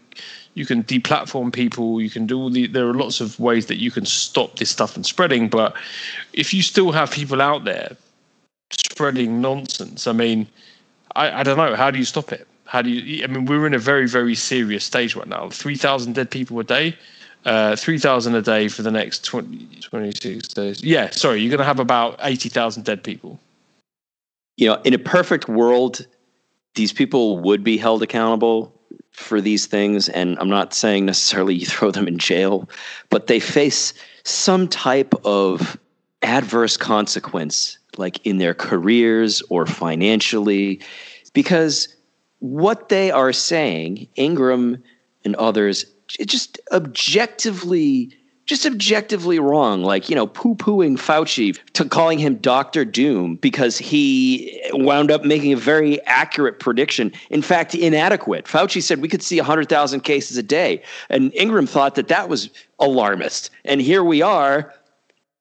[0.55, 2.01] you can deplatform people.
[2.01, 2.67] You can do all the.
[2.67, 5.47] There are lots of ways that you can stop this stuff from spreading.
[5.47, 5.73] But
[6.33, 7.95] if you still have people out there
[8.71, 10.47] spreading nonsense, I mean,
[11.15, 11.75] I, I don't know.
[11.77, 12.45] How do you stop it?
[12.65, 13.23] How do you?
[13.23, 15.49] I mean, we're in a very, very serious stage right now.
[15.49, 16.97] Three thousand dead people a day,
[17.45, 20.83] uh, three thousand a day for the next 20, 26 days.
[20.83, 23.39] Yeah, sorry, you're going to have about eighty thousand dead people.
[24.57, 26.05] You know, in a perfect world,
[26.73, 28.73] these people would be held accountable
[29.11, 32.69] for these things, and I'm not saying necessarily you throw them in jail,
[33.09, 35.77] but they face some type of
[36.21, 40.81] adverse consequence, like in their careers or financially,
[41.33, 41.94] because
[42.39, 44.83] what they are saying, Ingraham
[45.23, 52.19] and others, just objectively just objectively wrong, like, you know, poo pooing Fauci to calling
[52.19, 52.85] him Dr.
[52.85, 57.11] Doom because he wound up making a very accurate prediction.
[57.29, 58.45] In fact, inadequate.
[58.45, 60.83] Fauci said we could see 100,000 cases a day.
[61.09, 63.49] And Ingraham thought that that was alarmist.
[63.63, 64.71] And here we are.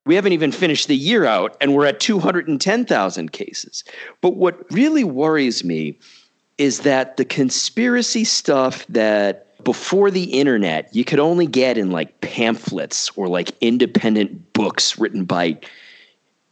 [0.06, 3.84] We haven't even finished the year out, and we're at 210,000 cases.
[4.20, 5.98] But what really worries me
[6.58, 12.20] is that the conspiracy stuff that before the internet you could only get in like
[12.20, 15.58] pamphlets or like independent books written by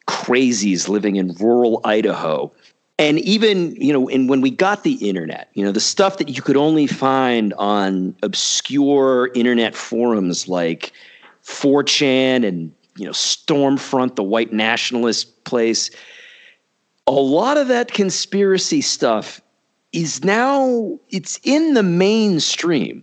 [0.08, 2.52] crazies living in rural Idaho.
[2.98, 6.28] And even, you know, and when we got the internet, you know, the stuff that
[6.28, 10.92] you could only find on obscure internet forums like
[11.44, 15.90] 4chan and, you know, Stormfront, the white nationalist place,
[17.06, 19.40] a lot of that conspiracy stuff
[19.92, 23.02] is now it's in the mainstream.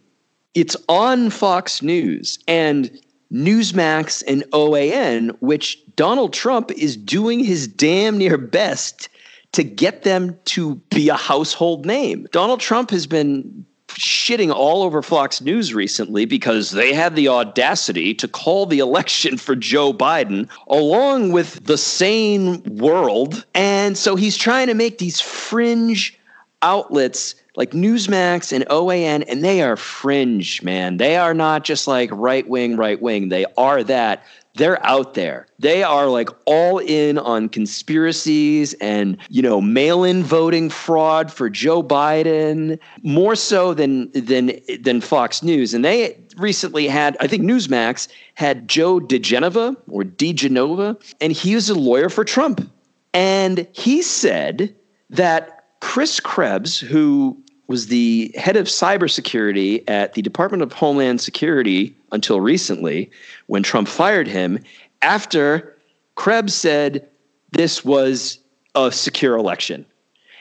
[0.56, 2.90] It's on Fox News and
[3.32, 9.10] Newsmax and OAN, which Donald Trump is doing his damn near best
[9.52, 12.28] to get them to be a household name.
[12.32, 18.14] Donald Trump has been shitting all over Fox News recently because they had the audacity
[18.16, 23.46] to call the election for Joe Biden along with the sane world.
[23.56, 26.19] And so he's trying to make these fringe
[26.62, 30.98] outlets like Newsmax and OAN, and they are fringe, man.
[30.98, 33.30] They are not just like right wing, right wing.
[33.30, 34.24] They are that.
[34.56, 35.46] They're out there.
[35.60, 41.84] They are like all in on conspiracies and, you know, mail-in voting fraud for Joe
[41.84, 45.74] Biden, more so than than than Fox News.
[45.74, 51.70] And they recently had, I think Newsmax had Joe diGenova or DeGenova, and he was
[51.70, 52.70] a lawyer for Trump.
[53.14, 54.76] And he said
[55.10, 57.38] that Chris Krebs, who
[57.68, 63.12] was the head of cybersecurity at the Department of Homeland Security until recently,
[63.48, 64.60] when Trump fired him,
[65.02, 65.78] after
[66.16, 67.08] Krebs said
[67.52, 68.40] this was
[68.76, 69.86] a secure election.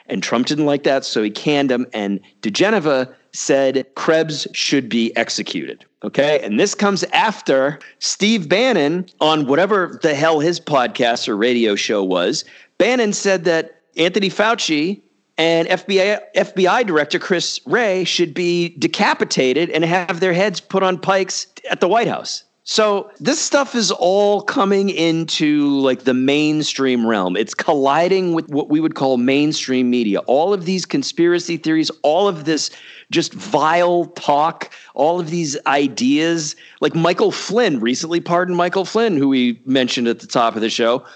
[0.07, 1.87] And Trump didn't like that, so he canned him.
[1.93, 5.85] And diGenova said Krebs should be executed.
[6.03, 6.41] Okay.
[6.43, 12.03] And this comes after Steve Bannon, on whatever the hell his podcast or radio show
[12.03, 12.45] was,
[12.79, 15.01] Bannon said that Anthony Fauci
[15.39, 20.99] and FBI FBI director Chris Wray should be decapitated and have their heads put on
[20.99, 22.45] pikes at the White House.
[22.65, 27.35] So this stuff is all coming into like the mainstream realm.
[27.35, 30.19] It's colliding with what we would call mainstream media.
[30.27, 32.71] All of these conspiracy theories, all of this
[33.11, 39.29] just vile talk, all of these ideas, like Michael Flynn recently pardoned Michael Flynn, who
[39.29, 41.07] we mentioned at the top of the show.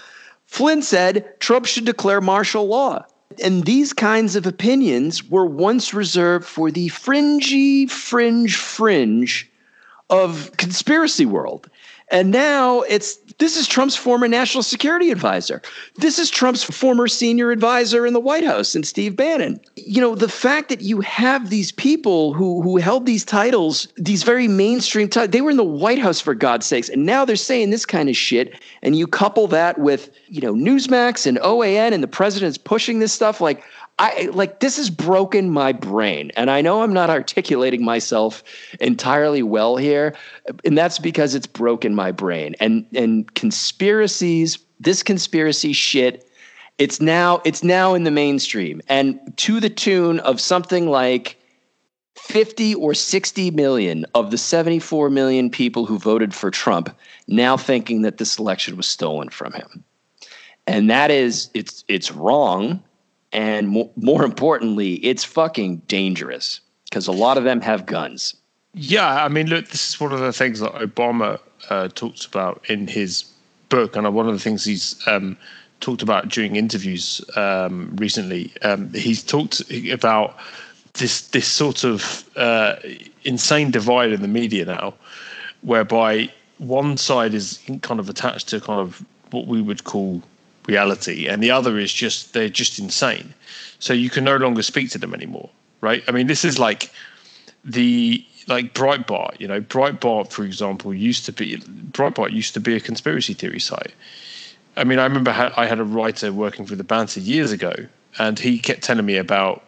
[0.47, 3.05] Flynn said Trump should declare martial law.
[3.41, 9.49] And these kinds of opinions were once reserved for the fringy, fringe, fringe
[10.09, 11.69] of conspiracy world.
[12.13, 15.63] And now it's this is Trump's former national security advisor.
[15.95, 19.59] This is Trump's former senior advisor in the White House and Steve Bannon.
[19.75, 24.21] You know, the fact that you have these people who who held these titles, these
[24.21, 27.35] very mainstream titles, they were in the White House for God's sakes, and now they're
[27.35, 28.61] saying this kind of shit.
[28.83, 33.11] And you couple that with, you know, Newsmax and OAN and the president's pushing this
[33.11, 33.63] stuff like
[33.99, 36.31] I like this has broken my brain.
[36.35, 38.43] And I know I'm not articulating myself
[38.79, 40.15] entirely well here,
[40.65, 42.55] and that's because it's broken my brain.
[42.59, 46.27] And and conspiracies, this conspiracy shit,
[46.77, 51.37] it's now it's now in the mainstream and to the tune of something like
[52.15, 56.95] 50 or 60 million of the 74 million people who voted for Trump
[57.27, 59.83] now thinking that this election was stolen from him.
[60.65, 62.81] And that is it's it's wrong
[63.33, 68.35] and more, importantly, it's fucking dangerous because a lot of them have guns.
[68.75, 72.63] Yeah, I mean, look, this is one of the things that Obama uh, talks about
[72.69, 73.25] in his
[73.69, 75.35] book, and one of the things he's um,
[75.79, 78.53] talked about during interviews um, recently.
[78.61, 80.37] Um, he's talked about
[80.93, 82.75] this this sort of uh,
[83.23, 84.93] insane divide in the media now,
[85.61, 90.21] whereby one side is kind of attached to kind of what we would call
[90.67, 93.33] reality, and the other is just they're just insane.
[93.79, 95.49] So you can no longer speak to them anymore,
[95.81, 96.03] right?
[96.07, 96.91] I mean, this is like
[97.63, 99.39] the like Breitbart.
[99.39, 103.59] You know, Breitbart, for example, used to be Breitbart used to be a conspiracy theory
[103.59, 103.93] site.
[104.75, 107.73] I mean, I remember I had a writer working for the Banter years ago,
[108.17, 109.63] and he kept telling me about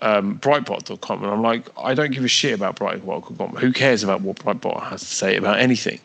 [0.00, 3.56] um, Breitbart.com, and I'm like, I don't give a shit about Breitbart.com.
[3.56, 6.00] Who cares about what Breitbart has to say about anything?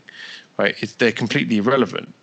[0.58, 0.76] Right?
[0.82, 2.14] It's, they're completely irrelevant.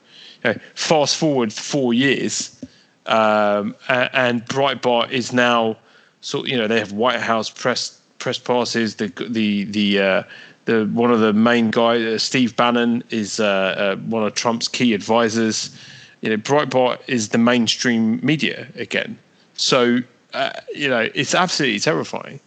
[0.54, 2.60] You fast forward four years,
[3.06, 5.76] um, and, and Breitbart is now
[6.20, 6.48] sort.
[6.48, 8.96] You know, they have White House press press passes.
[8.96, 10.22] The the the uh,
[10.66, 14.68] the one of the main guys, uh, Steve Bannon, is uh, uh, one of Trump's
[14.68, 15.76] key advisors.
[16.20, 19.18] You know, Breitbart is the mainstream media again.
[19.54, 19.98] So
[20.34, 22.40] uh, you know, it's absolutely terrifying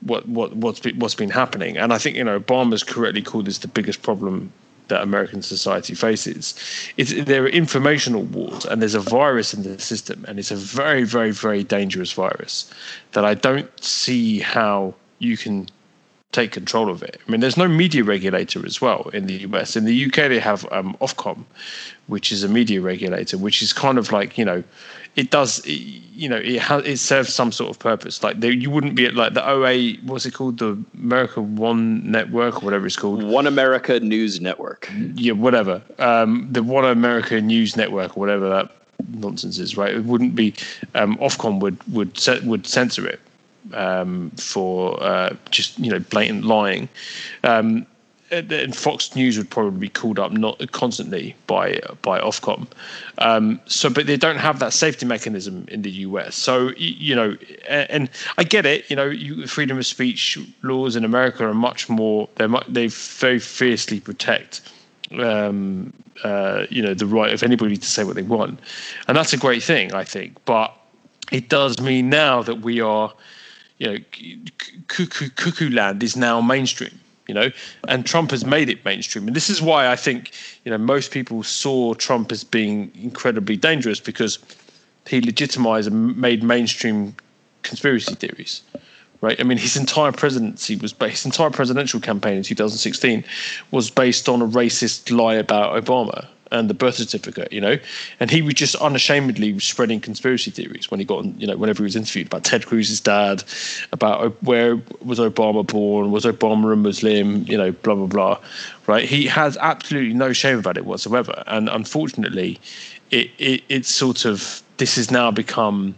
[0.00, 1.76] what what what's been, what's been happening.
[1.76, 4.52] And I think you know Obama's correctly called this the biggest problem
[4.88, 6.54] that American society faces.
[6.96, 10.56] It's there are informational wars, and there's a virus in the system, and it's a
[10.56, 12.70] very very very dangerous virus
[13.12, 15.68] that I don't see how you can
[16.32, 17.20] take control of it.
[17.26, 19.76] I mean, there's no media regulator as well in the US.
[19.76, 21.44] In the UK, they have um, Ofcom,
[22.08, 24.62] which is a media regulator, which is kind of like you know
[25.16, 28.22] it does you know it has it serves some sort of purpose.
[28.22, 30.58] Like you wouldn't be at like the oa what's it called?
[30.58, 33.22] The america one network or whatever it's called.
[33.22, 34.90] One america news network.
[35.14, 35.82] Yeah whatever.
[35.98, 38.70] Um, the one america news network or whatever that
[39.08, 39.94] nonsense is right?
[39.94, 40.54] It wouldn't be
[40.94, 43.20] um, ofcom would would would censor it
[43.72, 46.88] um, for uh, just you know blatant lying.
[47.42, 47.86] Um,
[48.38, 52.66] and Fox News would probably be called up not constantly by by Ofcom.
[53.18, 56.34] Um, so, but they don't have that safety mechanism in the US.
[56.34, 57.36] So, you know,
[57.68, 58.88] and I get it.
[58.90, 62.28] You know, you, freedom of speech laws in America are much more.
[62.36, 64.62] They're they very fiercely protect.
[65.18, 65.92] Um,
[66.22, 68.60] uh, you know the right of anybody to say what they want,
[69.08, 70.42] and that's a great thing, I think.
[70.44, 70.74] But
[71.32, 73.12] it does mean now that we are,
[73.78, 73.98] you know,
[74.88, 77.50] cuckoo, cuckoo land is now mainstream you know,
[77.88, 79.26] and Trump has made it mainstream.
[79.26, 80.32] And this is why I think,
[80.64, 84.38] you know, most people saw Trump as being incredibly dangerous because
[85.06, 87.14] he legitimized and made mainstream
[87.62, 88.62] conspiracy theories.
[89.24, 89.40] Right.
[89.40, 93.24] I mean, his entire presidency was based, his entire presidential campaign in 2016
[93.70, 97.78] was based on a racist lie about Obama and the birth certificate, you know,
[98.20, 101.84] and he was just unashamedly spreading conspiracy theories when he got, you know, whenever he
[101.84, 103.42] was interviewed about Ted Cruz's dad,
[103.92, 108.38] about where was Obama born, was Obama a Muslim, you know, blah blah blah,
[108.86, 109.08] right?
[109.08, 112.60] He has absolutely no shame about it whatsoever, and unfortunately,
[113.10, 115.94] it, it it's sort of this has now become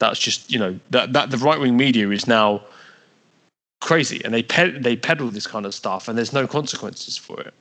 [0.00, 2.60] that's just you know that that the right wing media is now
[3.80, 7.40] crazy and they ped- they peddle this kind of stuff and there's no consequences for
[7.40, 7.54] it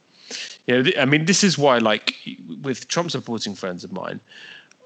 [0.68, 2.16] you know, I mean, this is why, like,
[2.62, 4.20] with Trump supporting friends of mine,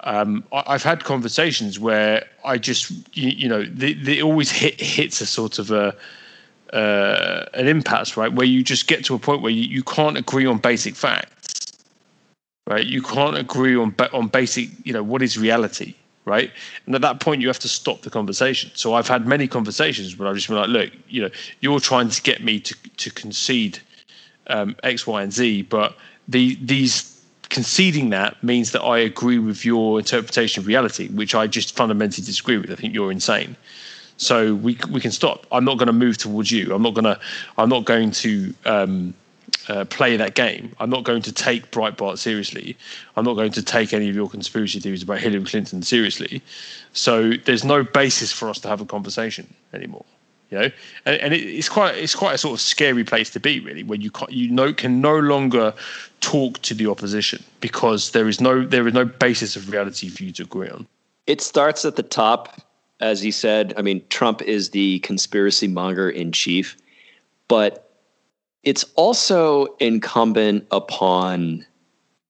[0.02, 5.22] um, I, have had conversations where I just, you, you know, they, always hit hits
[5.22, 5.96] a sort of a
[6.74, 8.34] uh, an impasse, right?
[8.34, 11.72] Where you just get to a point where you, you can't agree on basic facts,
[12.68, 12.86] right?
[12.86, 16.52] You can't agree on on basic, you know, what is reality, right?
[16.86, 18.72] And at that point, you have to stop the conversation.
[18.74, 21.30] So I've had many conversations where I've just been like, look, you know,
[21.62, 23.80] you're trying to get me to to concede
[24.48, 25.64] um, X, Y, and Z.
[25.64, 25.96] But
[26.28, 31.46] the these conceding that means that I agree with your interpretation of reality, which I
[31.46, 32.72] just fundamentally disagree with.
[32.72, 33.56] I think you're insane.
[34.18, 35.46] So we we can stop.
[35.52, 36.74] I'm not going to move towards you.
[36.74, 37.20] I'm not going to.
[37.58, 38.54] I'm not going to.
[38.66, 39.14] Um,
[39.70, 40.76] uh, play that game.
[40.80, 42.78] I'm not going to take Breitbart seriously.
[43.16, 46.42] I'm not going to take any of your conspiracy theories about Hillary Clinton seriously.
[46.94, 50.06] So there's no basis for us to have a conversation anymore
[50.54, 50.70] you know
[51.06, 53.84] and, and it, it's quite it's quite a sort of scary place to be really
[53.84, 55.74] when you you know can no longer
[56.22, 60.24] talk to the opposition because there is no there is no basis of reality for
[60.24, 60.88] you to agree on
[61.26, 62.62] it starts at the top
[63.00, 66.78] as he said i mean trump is the conspiracy monger in chief
[67.48, 67.83] but
[68.64, 71.66] it's also incumbent upon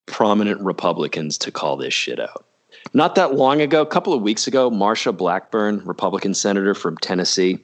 [0.05, 2.45] prominent republicans to call this shit out
[2.93, 7.57] not that long ago, a couple of weeks ago, Marsha Blackburn, Republican senator from Tennessee,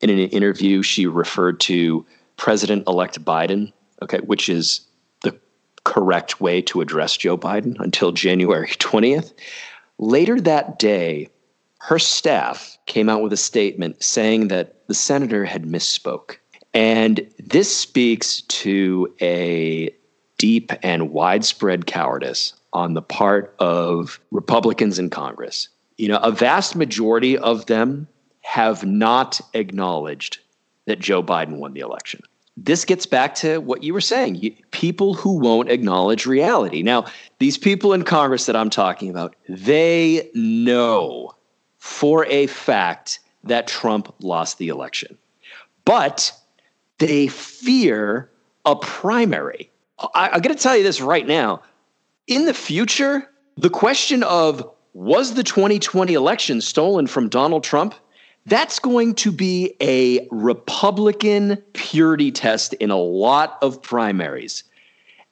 [0.00, 4.80] in an interview, she referred to President elect Biden, okay, which is
[5.22, 5.38] the
[5.84, 9.34] correct way to address Joe Biden until January 20th.
[9.98, 11.28] Later that day,
[11.80, 16.36] her staff came out with a statement saying that the senator had misspoke.
[16.72, 19.94] And this speaks to a
[20.38, 25.68] deep and widespread cowardice on the part of Republicans in Congress.
[25.98, 28.08] You know, a vast majority of them
[28.42, 30.38] have not acknowledged
[30.86, 32.22] that Joe Biden won the election.
[32.56, 36.82] This gets back to what you were saying people who won't acknowledge reality.
[36.82, 37.06] Now,
[37.38, 41.34] these people in Congress that I'm talking about, they know
[41.78, 45.16] for a fact that Trump lost the election.
[45.84, 46.32] But
[47.00, 48.30] they fear
[48.64, 49.70] a primary.
[50.14, 51.62] I, I'm going to tell you this right now.
[52.28, 57.94] In the future, the question of was the 2020 election stolen from Donald Trump?
[58.46, 64.64] That's going to be a Republican purity test in a lot of primaries.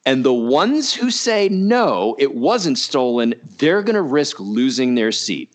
[0.04, 5.12] And the ones who say no, it wasn't stolen, they're going to risk losing their
[5.12, 5.52] seat.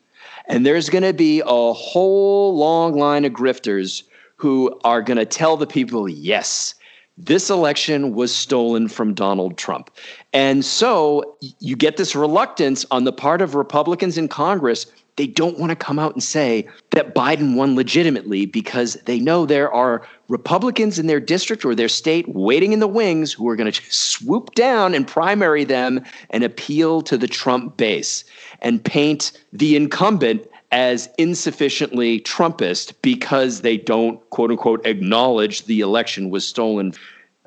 [0.47, 4.03] And there's going to be a whole long line of grifters
[4.35, 6.75] who are going to tell the people, yes,
[7.17, 9.91] this election was stolen from Donald Trump.
[10.33, 14.87] And so you get this reluctance on the part of Republicans in Congress.
[15.15, 19.45] They don't want to come out and say that Biden won legitimately because they know
[19.45, 23.55] there are Republicans in their district or their state waiting in the wings who are
[23.55, 28.23] going to swoop down and primary them and appeal to the Trump base
[28.61, 36.31] and paint the incumbent as insufficiently Trumpist because they don't, quote unquote, acknowledge the election
[36.31, 36.93] was stolen.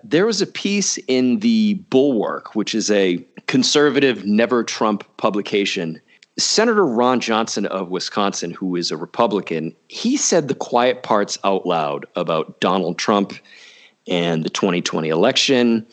[0.05, 3.19] There was a piece in the Bulwark, which is a
[3.49, 6.01] conservative, never Trump publication.
[6.39, 11.67] Senator Ron Johnson of Wisconsin, who is a Republican, he said the quiet parts out
[11.67, 13.33] loud about Donald Trump
[14.07, 15.85] and the 2020 election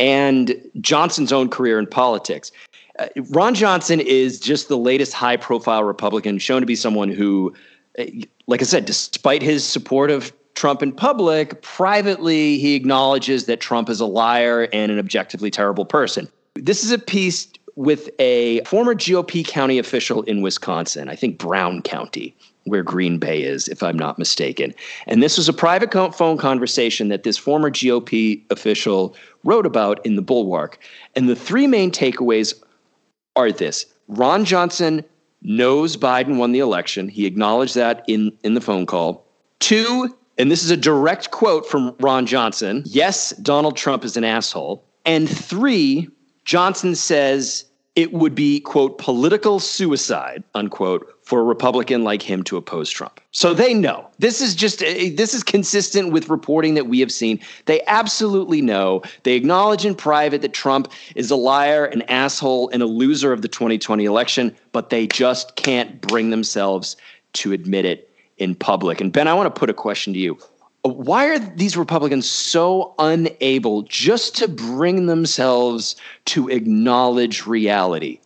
[0.00, 2.50] and Johnson's own career in politics.
[2.98, 7.54] Uh, Ron Johnson is just the latest high profile Republican, shown to be someone who,
[7.98, 8.04] uh,
[8.46, 13.88] like I said, despite his support of Trump in public, privately, he acknowledges that Trump
[13.88, 16.28] is a liar and an objectively terrible person.
[16.54, 17.46] This is a piece
[17.76, 22.34] with a former GOP county official in Wisconsin, I think Brown County,
[22.64, 24.74] where Green Bay is, if I'm not mistaken.
[25.06, 30.16] And this was a private phone conversation that this former GOP official wrote about in
[30.16, 30.80] the Bulwark.
[31.14, 32.52] And the three main takeaways
[33.46, 35.04] this Ron Johnson
[35.42, 37.08] knows Biden won the election.
[37.08, 39.24] He acknowledged that in, in the phone call.
[39.60, 44.24] Two, and this is a direct quote from Ron Johnson yes, Donald Trump is an
[44.24, 44.84] asshole.
[45.04, 46.08] And three,
[46.44, 47.64] Johnson says
[47.94, 53.20] it would be, quote, political suicide, unquote, for a Republican like him to oppose Trump.
[53.32, 54.08] So they know.
[54.18, 57.38] This is just, eh, this is consistent with reporting that we have seen.
[57.66, 59.02] They absolutely know.
[59.24, 63.42] They acknowledge in private that Trump is a liar, an asshole, and a loser of
[63.42, 66.96] the 2020 election, but they just can't bring themselves
[67.34, 68.98] to admit it in public.
[68.98, 70.38] And Ben, I want to put a question to you
[70.82, 78.18] why are these Republicans so unable just to bring themselves to acknowledge reality?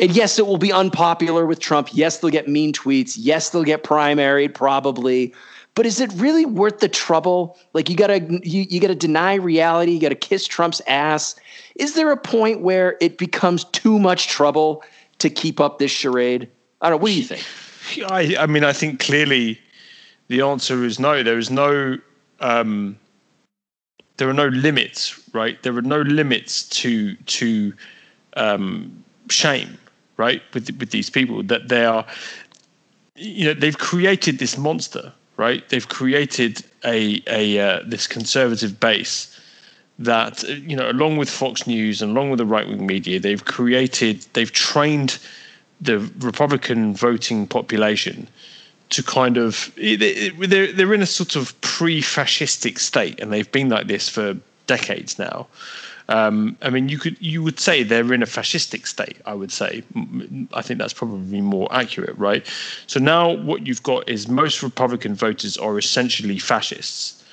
[0.00, 1.90] And yes, it will be unpopular with Trump.
[1.92, 3.16] Yes, they'll get mean tweets.
[3.16, 5.32] Yes, they'll get primaried, probably.
[5.74, 7.58] But is it really worth the trouble?
[7.72, 11.36] Like you gotta you, you gotta deny reality, you gotta kiss Trump's ass.
[11.76, 14.84] Is there a point where it becomes too much trouble
[15.18, 16.48] to keep up this charade?
[16.80, 17.02] I don't know.
[17.02, 17.44] What do you think?
[18.10, 19.60] I, I mean, I think clearly
[20.28, 21.22] the answer is no.
[21.22, 21.98] There is no
[22.40, 22.96] um,
[24.16, 25.60] there are no limits, right?
[25.62, 27.72] There are no limits to to
[28.36, 29.78] um, shame,
[30.16, 30.42] right?
[30.52, 32.04] With with these people that they are,
[33.16, 35.68] you know, they've created this monster, right?
[35.68, 39.30] They've created a a uh, this conservative base
[39.98, 43.44] that you know, along with Fox News and along with the right wing media, they've
[43.44, 45.18] created, they've trained
[45.80, 48.26] the Republican voting population
[48.90, 53.86] to kind of they're they're in a sort of pre-fascistic state, and they've been like
[53.86, 54.36] this for
[54.66, 55.46] decades now.
[56.08, 59.18] Um, I mean, you could you would say they're in a fascistic state.
[59.24, 59.82] I would say.
[60.52, 62.46] I think that's probably more accurate, right?
[62.86, 67.24] So now what you've got is most Republican voters are essentially fascists,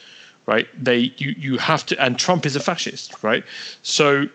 [0.45, 0.67] right?
[0.81, 3.43] They you you have to, and Trump is a fascist, right?
[3.83, 4.27] So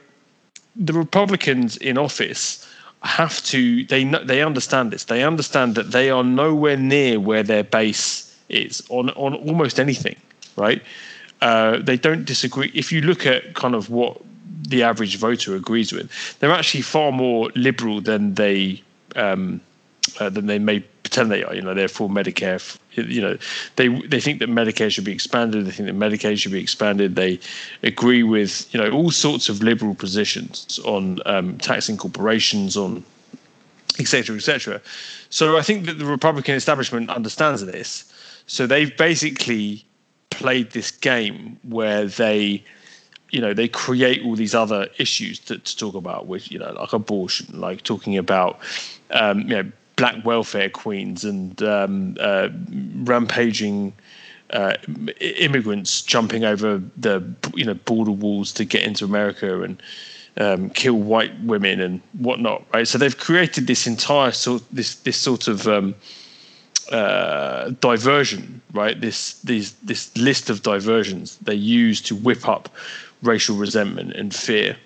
[0.77, 2.67] the Republicans in office
[3.03, 5.05] have to they they understand this.
[5.05, 10.17] They understand that they are nowhere near where their base is on on almost anything,
[10.57, 10.83] right?
[11.41, 12.71] Uh, they don't disagree.
[12.75, 14.21] If you look at kind of what
[14.69, 18.83] the average voter agrees with, they're actually far more liberal than they
[19.17, 19.61] um,
[20.21, 21.55] uh, than they may pretend they are.
[21.55, 22.79] You know, they're for Medicare.
[22.93, 23.39] You know,
[23.77, 25.67] they they think that Medicare should be expanded.
[25.67, 27.17] They think that Medicaid should be expanded.
[27.17, 27.39] They
[27.83, 33.05] agree with you know all sorts of liberal positions on um, taxing corporations, on
[33.99, 34.81] etc., etc.
[35.31, 38.13] So I think that the Republican establishment understands this.
[38.47, 39.86] So they've basically
[40.37, 42.63] played this game where they,
[43.31, 46.73] you know, they create all these other issues to, to talk about, which you know,
[46.73, 48.61] like abortion, like talking about,
[49.11, 52.49] um, you know, black welfare queens and um, uh,
[53.05, 53.93] rampaging.
[54.51, 54.75] Uh,
[55.21, 57.21] immigrants jumping over the
[57.57, 59.83] you know border walls to get into America and
[60.37, 62.87] um, kill white women and whatnot, right?
[62.87, 65.97] So they've created this entire sort this this sort of um,
[66.91, 69.01] uh, diversion, right?
[69.01, 72.69] This these this list of diversions they use to whip up
[73.23, 74.77] racial resentment and fear,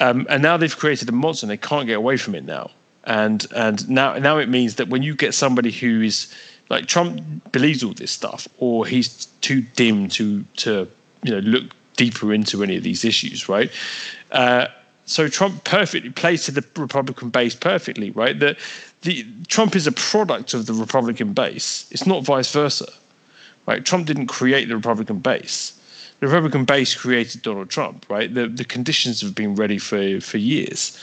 [0.00, 1.44] um, and now they've created a monster.
[1.44, 2.70] and They can't get away from it now,
[3.04, 6.32] and and now now it means that when you get somebody who is
[6.70, 7.22] like Trump
[7.52, 10.88] believes all this stuff, or he's too dim to to
[11.22, 11.64] you know look
[11.96, 13.70] deeper into any of these issues, right?
[14.30, 14.66] Uh,
[15.08, 18.38] so Trump perfectly plays to the Republican base perfectly, right?
[18.38, 18.58] That
[19.02, 21.88] the Trump is a product of the Republican base.
[21.90, 22.88] It's not vice versa,
[23.66, 23.84] right?
[23.84, 25.74] Trump didn't create the Republican base.
[26.20, 28.32] The Republican base created Donald Trump, right?
[28.32, 30.98] The the conditions have been ready for for years.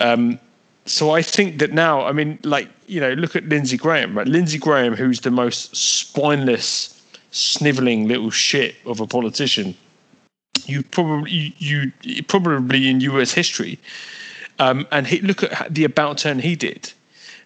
[0.00, 0.38] Um,
[0.86, 4.26] so I think that now, I mean, like you know, look at Lindsey Graham, right?
[4.26, 9.74] Lindsey Graham, who's the most spineless, sniveling little shit of a politician
[10.68, 13.32] you probably you, you probably in U.S.
[13.32, 13.78] history.
[14.58, 16.92] Um, and he, look at the about turn he did,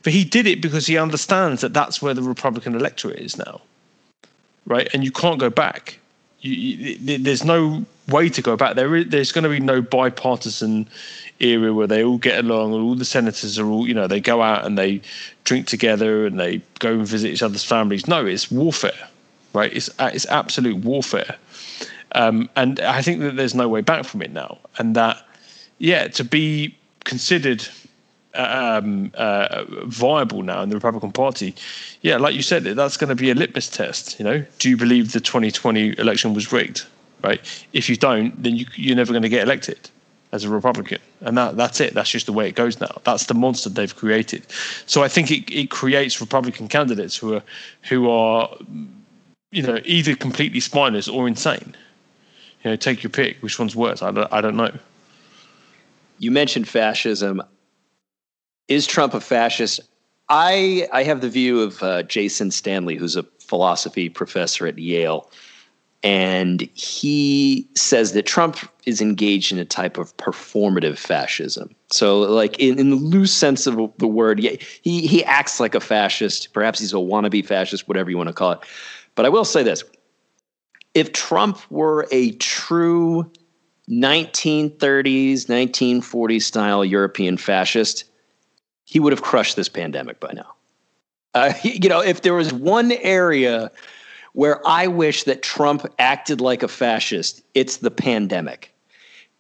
[0.03, 3.61] but he did it because he understands that that's where the Republican electorate is now,
[4.67, 4.89] right?
[4.95, 5.99] And you can't go back.
[6.41, 8.75] You, you, there's no way to go back.
[8.77, 10.89] There is, there's going to be no bipartisan
[11.39, 14.21] era where they all get along and all the senators are all you know they
[14.21, 15.01] go out and they
[15.45, 18.07] drink together and they go and visit each other's families.
[18.07, 19.09] No, it's warfare,
[19.53, 19.73] right?
[19.73, 21.37] It's it's absolute warfare.
[22.15, 24.59] Um, and I think that there's no way back from it now.
[24.79, 25.25] And that,
[25.79, 27.67] yeah, to be considered
[28.35, 31.55] um, uh, viable now in the Republican Party,
[32.03, 34.19] yeah, like you said, that's going to be a litmus test.
[34.19, 36.85] You know, do you believe the 2020 election was rigged?
[37.23, 37.41] Right.
[37.75, 39.91] If you don't, then you, you're never going to get elected
[40.33, 41.93] as a Republican, and that that's it.
[41.93, 43.01] That's just the way it goes now.
[43.05, 44.47] That's the monster they've created.
[44.87, 47.43] So I think it, it creates Republican candidates who are
[47.83, 48.49] who are
[49.51, 51.75] you know either completely spineless or insane
[52.65, 53.39] you know, take your pick.
[53.43, 54.03] Which one's worse?
[54.03, 54.73] I don't, I don't know.
[56.19, 57.43] You mentioned fascism.
[58.71, 59.81] Is Trump a fascist?
[60.29, 65.29] I I have the view of uh, Jason Stanley, who's a philosophy professor at Yale,
[66.05, 71.75] and he says that Trump is engaged in a type of performative fascism.
[71.91, 75.81] So, like in, in the loose sense of the word, he he acts like a
[75.81, 76.53] fascist.
[76.53, 78.61] Perhaps he's a wannabe fascist, whatever you want to call it.
[79.17, 79.83] But I will say this:
[80.95, 83.29] if Trump were a true
[83.91, 88.05] 1930s, 1940s style European fascist,
[88.91, 90.53] he would have crushed this pandemic by now.
[91.33, 93.71] Uh, you know, if there was one area
[94.33, 98.75] where I wish that Trump acted like a fascist, it's the pandemic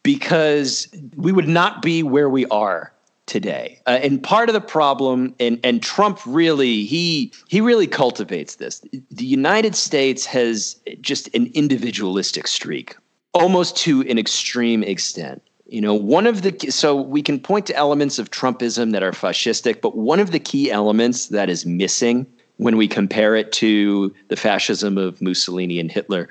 [0.05, 0.87] because
[1.17, 2.93] we would not be where we are
[3.27, 3.81] today.
[3.89, 8.81] Uh, and part of the problem, and, and Trump really, he, he really cultivates this.
[9.11, 12.97] The United States has just an individualistic streak,
[13.35, 15.43] almost to an extreme extent.
[15.71, 19.13] You know, one of the, so we can point to elements of Trumpism that are
[19.13, 24.13] fascistic, but one of the key elements that is missing when we compare it to
[24.29, 26.29] the fascism of Mussolini and Hitler,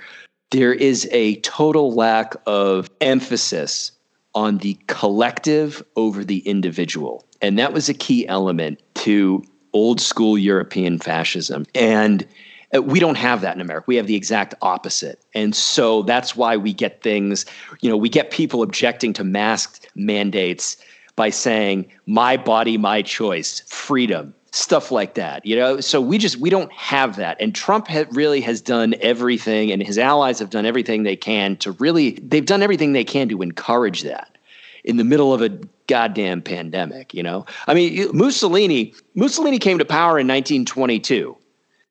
[0.52, 3.94] there is a total lack of emphasis
[4.36, 7.26] on the collective over the individual.
[7.42, 11.66] And that was a key element to old school European fascism.
[11.74, 12.28] And
[12.76, 13.86] Uh, we don't have that in America.
[13.88, 15.24] We have the exact opposite.
[15.34, 17.46] And so that's why we get things,
[17.82, 20.78] you know, we get people objecting to masked mandates
[21.16, 26.38] by saying, my body, my choice, freedom, stuff like that you know so we just
[26.38, 30.50] we don't have that and trump ha- really has done everything and his allies have
[30.50, 34.38] done everything they can to really they've done everything they can to encourage that
[34.84, 35.50] in the middle of a
[35.86, 41.38] goddamn pandemic you know i mean mussolini mussolini came to power in 1922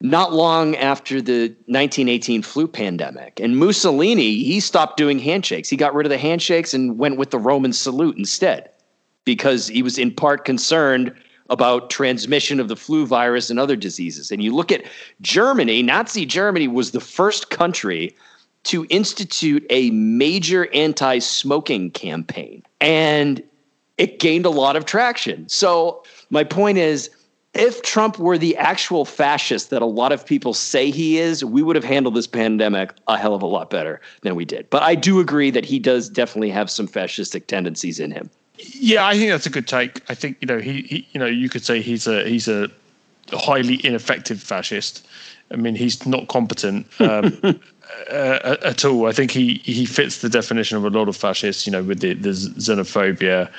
[0.00, 5.94] not long after the 1918 flu pandemic and mussolini he stopped doing handshakes he got
[5.94, 8.70] rid of the handshakes and went with the roman salute instead
[9.24, 11.12] because he was in part concerned
[11.50, 14.30] about transmission of the flu virus and other diseases.
[14.30, 14.84] And you look at
[15.20, 18.14] Germany, Nazi Germany was the first country
[18.64, 22.62] to institute a major anti smoking campaign.
[22.80, 23.42] And
[23.96, 25.48] it gained a lot of traction.
[25.48, 27.10] So, my point is,
[27.58, 31.62] if Trump were the actual fascist that a lot of people say he is, we
[31.62, 34.70] would have handled this pandemic a hell of a lot better than we did.
[34.70, 38.30] But I do agree that he does definitely have some fascistic tendencies in him.
[38.58, 40.02] Yeah, I think that's a good take.
[40.10, 42.68] I think you know he, he you know you could say he's a he's a
[43.32, 45.06] highly ineffective fascist.
[45.50, 47.40] I mean, he's not competent um,
[48.10, 49.06] uh, at all.
[49.06, 51.66] I think he he fits the definition of a lot of fascists.
[51.66, 53.50] You know, with the, the xenophobia,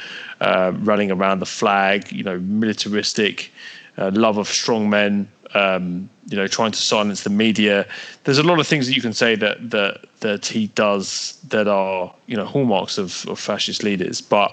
[0.41, 2.11] uh, running around the flag.
[2.11, 3.51] You know, militaristic,
[3.99, 5.27] uh, love of strong men.
[5.55, 7.87] Um, you know, trying to silence the media.
[8.23, 11.67] There's a lot of things that you can say that that that he does that
[11.67, 14.21] are you know hallmarks of, of fascist leaders.
[14.21, 14.51] But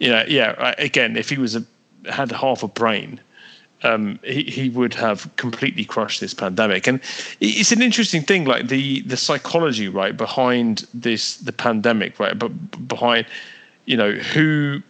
[0.00, 1.64] you know, yeah, again, if he was a
[2.10, 3.20] had half a brain,
[3.82, 6.86] um, he, he would have completely crushed this pandemic.
[6.86, 7.00] And
[7.40, 12.48] it's an interesting thing, like the the psychology, right, behind this the pandemic, right, but
[12.88, 13.26] behind
[13.86, 14.82] you know who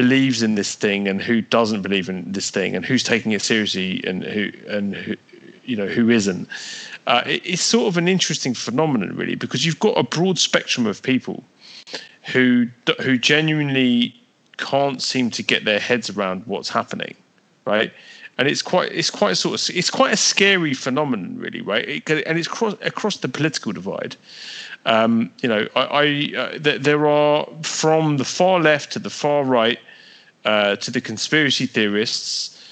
[0.00, 3.42] believes in this thing and who doesn't believe in this thing and who's taking it
[3.42, 5.16] seriously and who and who
[5.64, 6.48] you know who isn't.
[7.06, 10.86] Uh, it, it's sort of an interesting phenomenon, really, because you've got a broad spectrum
[10.86, 11.42] of people
[12.32, 12.68] who
[13.00, 14.14] who genuinely
[14.58, 17.14] can't seem to get their heads around what's happening
[17.68, 17.92] right?
[18.38, 21.86] And it's quite it's quite sort of it's quite a scary phenomenon, really, right?
[21.88, 24.16] It, and it's cross, across the political divide.
[24.86, 26.04] Um, you know, I, I
[26.38, 29.78] uh, th- there are from the far left to the far right
[30.44, 32.62] uh, to the conspiracy theorists,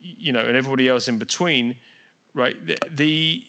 [0.00, 1.76] you know, and everybody else in between,
[2.34, 2.66] right?
[2.66, 3.46] The, the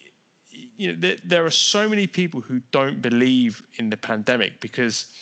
[0.52, 5.14] you know, there, there are so many people who don't believe in the pandemic because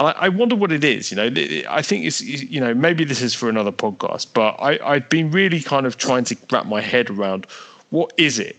[0.00, 1.10] I, wonder what it is.
[1.10, 4.78] You know, I think it's you know maybe this is for another podcast, but I,
[4.82, 7.46] I've been really kind of trying to wrap my head around
[7.90, 8.56] what is it,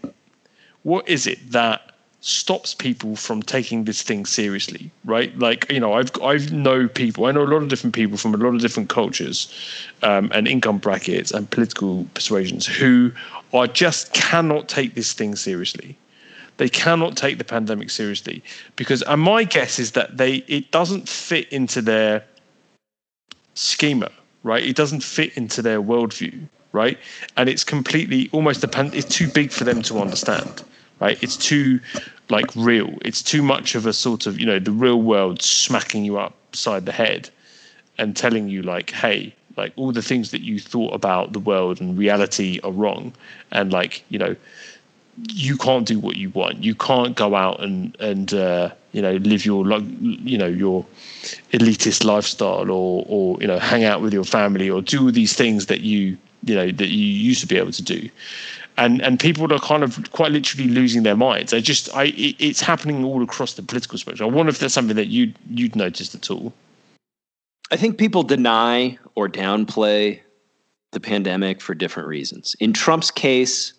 [0.83, 1.90] what is it that
[2.21, 5.37] stops people from taking this thing seriously, right?
[5.37, 8.33] Like you know, I've I've know people, I know a lot of different people from
[8.33, 9.51] a lot of different cultures,
[10.03, 13.11] um, and income brackets and political persuasions who
[13.53, 15.97] are just cannot take this thing seriously
[16.61, 18.43] they cannot take the pandemic seriously
[18.75, 22.23] because, and my guess is that they it doesn't fit into their
[23.55, 24.11] schema,
[24.43, 24.63] right?
[24.63, 26.99] It doesn't fit into their worldview, right?
[27.35, 28.93] And it's completely almost depend.
[28.93, 30.63] It's too big for them to understand,
[31.01, 31.21] right?
[31.21, 31.81] It's too
[32.29, 32.97] like real.
[33.03, 36.85] It's too much of a sort of you know the real world smacking you upside
[36.85, 37.29] the head
[37.97, 41.81] and telling you like, hey, like all the things that you thought about the world
[41.81, 43.11] and reality are wrong,
[43.51, 44.35] and like you know
[45.29, 46.63] you can't do what you want.
[46.63, 50.85] You can't go out and and uh, you know live your you know your
[51.51, 55.65] elitist lifestyle or or you know hang out with your family or do these things
[55.65, 58.09] that you you know that you used to be able to do.
[58.81, 61.53] And and people are kind of quite literally losing their minds.
[61.53, 64.27] I just I it, it's happening all across the political spectrum.
[64.27, 66.51] I wonder if that's something that you you'd noticed at all.
[67.71, 70.19] I think people deny or downplay
[70.93, 72.55] the pandemic for different reasons.
[72.59, 73.73] In Trump's case,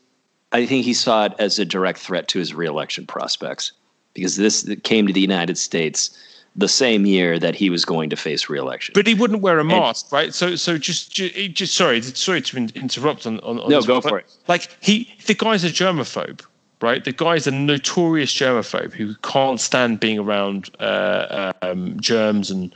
[0.52, 3.72] I think he saw it as a direct threat to his reelection prospects
[4.14, 6.16] because this came to the United States
[6.54, 8.92] the same year that he was going to face reelection.
[8.94, 10.34] But he wouldn't wear a mask, and, right?
[10.34, 13.40] So, so just, just, just sorry, sorry to interrupt on.
[13.40, 14.30] on, on no, go for it.
[14.48, 16.44] Like he, the guy's a germaphobe,
[16.80, 17.04] right?
[17.04, 22.74] The guy's a notorious germaphobe who can't stand being around uh, um, germs and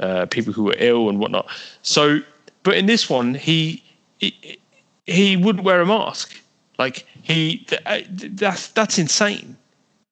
[0.00, 1.48] uh, people who are ill and whatnot.
[1.82, 2.20] So,
[2.64, 3.84] but in this one, he,
[4.18, 4.58] he
[5.04, 6.40] he wouldn't wear a mask.
[6.78, 9.56] Like he, uh, that's that's insane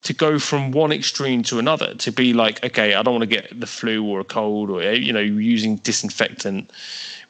[0.03, 1.95] to go from one extreme to another.
[1.95, 4.83] To be like, okay, I don't want to get the flu or a cold, or
[4.93, 6.71] you know, using disinfectant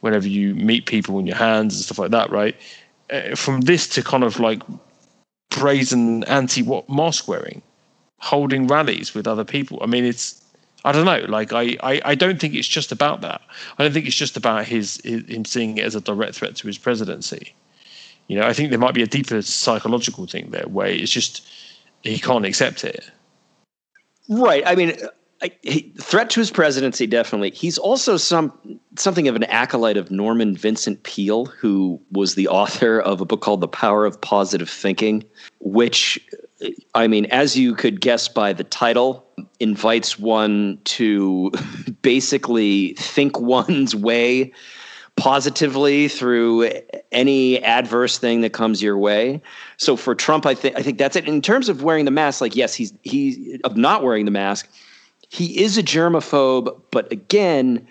[0.00, 2.56] whenever you meet people in your hands and stuff like that, right?
[3.10, 4.62] Uh, from this to kind of like
[5.50, 7.60] brazen anti what mask wearing,
[8.18, 9.78] holding rallies with other people.
[9.82, 10.42] I mean, it's
[10.84, 11.24] I don't know.
[11.28, 13.42] Like I, I, I don't think it's just about that.
[13.78, 16.56] I don't think it's just about his, his him seeing it as a direct threat
[16.56, 17.52] to his presidency.
[18.28, 21.46] You know, I think there might be a deeper psychological thing there where it's just
[22.02, 23.10] he can't accept it.
[24.28, 24.62] Right.
[24.64, 24.96] I mean,
[25.42, 27.50] I, he, threat to his presidency, definitely.
[27.50, 28.52] He's also some
[28.96, 33.40] something of an acolyte of Norman Vincent Peale, who was the author of a book
[33.40, 35.24] called The Power of Positive Thinking,
[35.60, 36.20] which,
[36.94, 39.26] I mean, as you could guess by the title,
[39.60, 41.50] invites one to
[42.02, 44.52] basically think one's way
[45.16, 46.70] positively through
[47.12, 49.42] any adverse thing that comes your way.
[49.76, 51.28] So for Trump, I think I think that's it.
[51.28, 54.68] In terms of wearing the mask, like yes, he's he of not wearing the mask,
[55.28, 56.80] he is a germaphobe.
[56.90, 57.86] But again,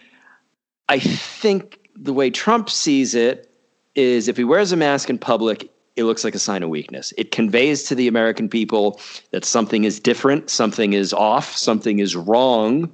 [0.87, 3.51] I think the way Trump sees it
[3.95, 7.13] is if he wears a mask in public, it looks like a sign of weakness.
[7.17, 8.99] It conveys to the American people
[9.31, 12.93] that something is different, something is off, something is wrong,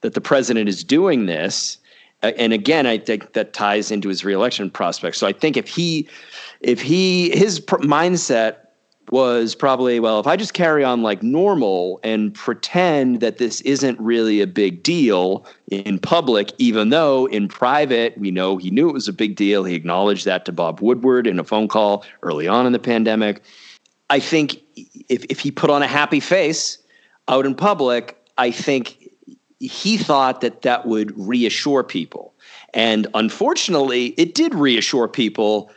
[0.00, 1.78] that the president is doing this
[2.22, 5.18] and again, I think that ties into his reelection prospects.
[5.18, 6.08] So I think if he,
[6.60, 8.56] if he, his pr- mindset
[9.10, 14.00] was probably, well, if I just carry on like normal and pretend that this isn't
[14.00, 18.92] really a big deal in public, even though in private, we know he knew it
[18.94, 19.64] was a big deal.
[19.64, 23.42] He acknowledged that to Bob Woodward in a phone call early on in the pandemic.
[24.10, 24.60] I think
[25.08, 26.78] if, if he put on a happy face
[27.28, 29.05] out in public, I think
[29.58, 32.34] he thought that that would reassure people.
[32.74, 35.70] And unfortunately, it did reassure people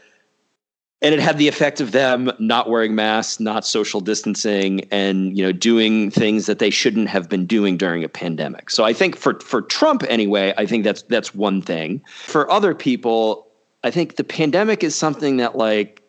[1.02, 5.44] and it had the effect of them not wearing masks, not social distancing, and you
[5.44, 8.70] know doing things that they shouldn't have been doing during a pandemic.
[8.70, 12.02] So I think for for Trump anyway, I think that's that's one thing.
[12.26, 13.48] For other people,
[13.84, 16.02] I think the pandemic is something that like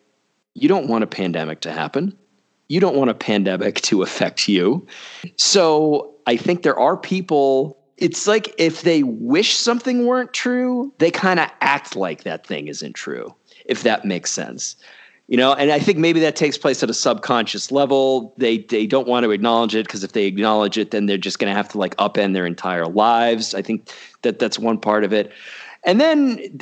[0.55, 2.17] you don't want a pandemic to happen.
[2.67, 4.85] You don't want a pandemic to affect you.
[5.37, 11.11] So I think there are people it's like if they wish something weren't true, they
[11.11, 13.33] kind of act like that thing isn't true
[13.65, 14.75] if that makes sense.
[15.27, 18.33] You know, and I think maybe that takes place at a subconscious level.
[18.37, 21.39] They they don't want to acknowledge it because if they acknowledge it, then they're just
[21.39, 23.53] going to have to like upend their entire lives.
[23.53, 23.89] I think
[24.23, 25.31] that that's one part of it.
[25.85, 26.59] And then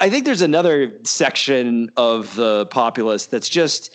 [0.00, 3.94] I think there's another section of the populace that's just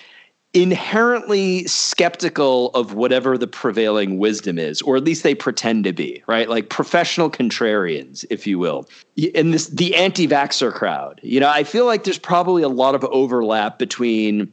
[0.56, 6.24] inherently skeptical of whatever the prevailing wisdom is, or at least they pretend to be,
[6.28, 6.50] right?
[6.50, 8.88] Like professional contrarians, if you will.
[9.18, 12.96] In this, the anti vaxxer crowd, you know, I feel like there's probably a lot
[12.96, 14.52] of overlap between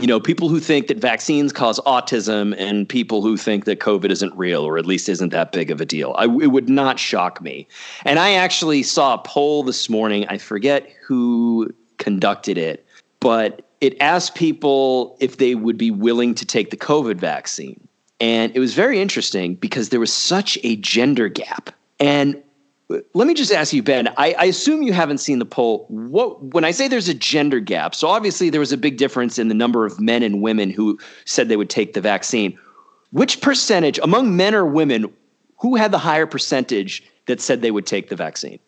[0.00, 4.10] you know, people who think that vaccines cause autism and people who think that COVID
[4.10, 6.14] isn't real or at least isn't that big of a deal.
[6.16, 7.68] I, it would not shock me.
[8.06, 10.26] And I actually saw a poll this morning.
[10.28, 12.86] I forget who conducted it,
[13.20, 17.88] but it asked people if they would be willing to take the COVID vaccine.
[18.20, 21.70] And it was very interesting because there was such a gender gap.
[21.98, 22.40] And
[22.88, 24.06] let me just ask you, Ben.
[24.16, 25.86] I, I, assume you haven't seen the poll.
[25.88, 29.38] What when I say there's a gender gap, so obviously there was a big difference
[29.38, 32.56] in the number of men and women who said they would take the vaccine.
[33.10, 35.12] Which percentage among men or women
[35.58, 38.60] who had the higher percentage that said they would take the vaccine?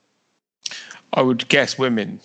[1.13, 2.21] I would guess women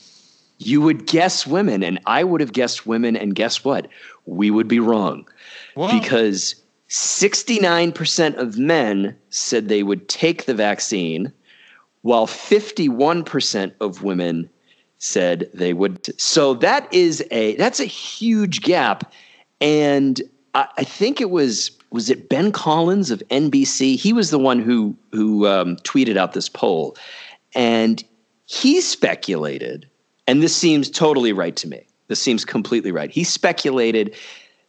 [0.59, 3.87] you would guess women, and I would have guessed women, and guess what?
[4.25, 5.27] We would be wrong.
[5.99, 6.55] Because
[6.89, 11.31] 69% of men said they would take the vaccine,
[12.01, 14.49] while 51% of women
[14.97, 16.19] said they would.
[16.19, 19.11] So that is a that's a huge gap.
[19.61, 20.21] And
[20.55, 23.95] I, I think it was was it Ben Collins of NBC?
[23.95, 26.97] He was the one who who um, tweeted out this poll,
[27.55, 28.03] and
[28.45, 29.88] he speculated
[30.29, 31.81] and this seems totally right to me.
[32.07, 33.09] This seems completely right.
[33.09, 34.15] He speculated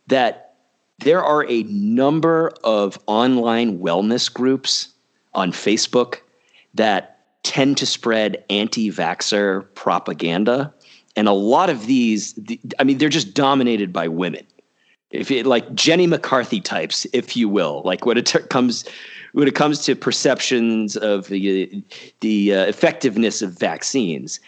[0.07, 0.55] that
[1.01, 4.89] there are a number of online wellness groups
[5.35, 6.21] on Facebook
[6.73, 10.73] that tend to spread anti vaxxer propaganda.
[11.15, 12.39] And a lot of these,
[12.79, 14.47] I mean, they're just dominated by women.
[15.11, 18.87] If it, like Jenny McCarthy types, if you will, like when it comes
[19.33, 21.83] when it comes to perceptions of the
[22.21, 24.41] the uh, effectiveness of vaccines.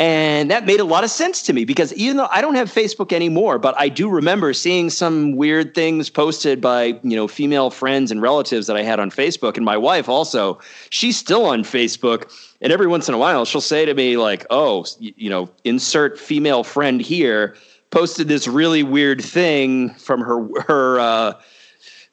[0.00, 2.72] And that made a lot of sense to me because even though I don't have
[2.72, 7.70] Facebook anymore, but I do remember seeing some weird things posted by, you know, female
[7.70, 9.56] friends and relatives that I had on Facebook.
[9.56, 10.60] And my wife also,
[10.90, 12.32] she's still on Facebook.
[12.60, 16.16] And every once in a while, she'll say to me, like, oh, you know, insert
[16.16, 17.56] female friend here,
[17.90, 21.32] posted this really weird thing from her, her, uh,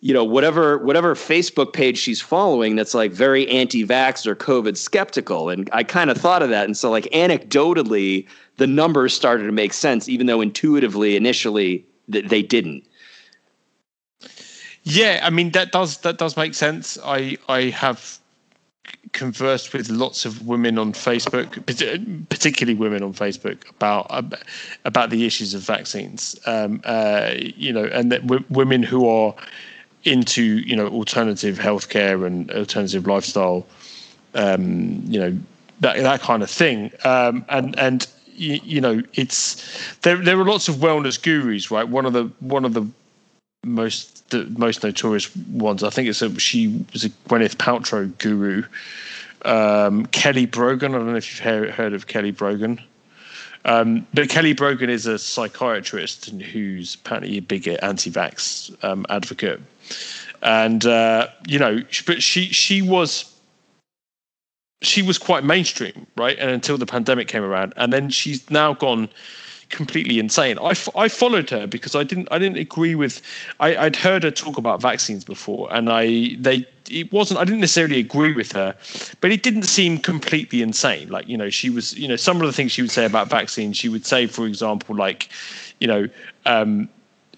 [0.06, 5.50] you know whatever whatever Facebook page she's following that's like very anti-vax or COVID skeptical,
[5.50, 8.28] and I kind of thought of that, and so like anecdotally,
[8.58, 12.84] the numbers started to make sense, even though intuitively initially th- they didn't.
[14.84, 17.00] Yeah, I mean that does that does make sense.
[17.04, 18.20] I I have
[19.14, 21.66] conversed with lots of women on Facebook,
[22.30, 24.06] particularly women on Facebook, about
[24.84, 26.40] about the issues of vaccines.
[26.46, 29.34] Um, uh, you know, and that w- women who are
[30.06, 33.66] into you know alternative healthcare and alternative lifestyle,
[34.34, 35.38] um, you know
[35.82, 36.92] that that kind of thing.
[37.04, 40.18] Um, and and you, you, know it's there.
[40.18, 41.88] There are lots of wellness gurus, right?
[41.88, 42.88] One of the one of the
[43.64, 45.84] most the most notorious ones.
[45.84, 48.64] I think it's a she was a Gwyneth Paltrow guru.
[49.44, 50.96] Um, Kelly Brogan.
[50.96, 52.82] I don't know if you've heard, heard of Kelly Brogan.
[53.66, 59.60] Um, but Kelly Brogan is a psychiatrist who's apparently a big anti-vax um, advocate,
[60.42, 63.32] and uh, you know, but she she was
[64.82, 66.38] she was quite mainstream, right?
[66.38, 69.10] And until the pandemic came around, and then she's now gone
[69.70, 70.58] completely insane.
[70.60, 73.22] I, f- I followed her because I didn't I didn't agree with
[73.60, 77.62] I, I'd heard her talk about vaccines before, and I they it wasn't I didn't
[77.62, 78.76] necessarily agree with her,
[79.22, 81.10] but it didn't seem completely insane.
[81.10, 83.30] Like you know she was you know some of the things she would say about
[83.30, 83.78] vaccines.
[83.78, 85.30] She would say, for example, like
[85.80, 86.08] you know.
[86.46, 86.90] Um,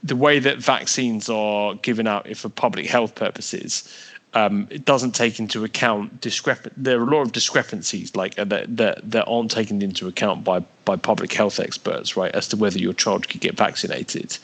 [0.04, 3.93] the way that vaccines are given out for public health purposes,
[4.34, 6.74] um, it doesn't take into account discrepant.
[6.78, 10.43] There are a lot of discrepancies like uh, that, that that aren't taken into account
[10.43, 14.38] by by public health experts, right, as to whether your child could get vaccinated.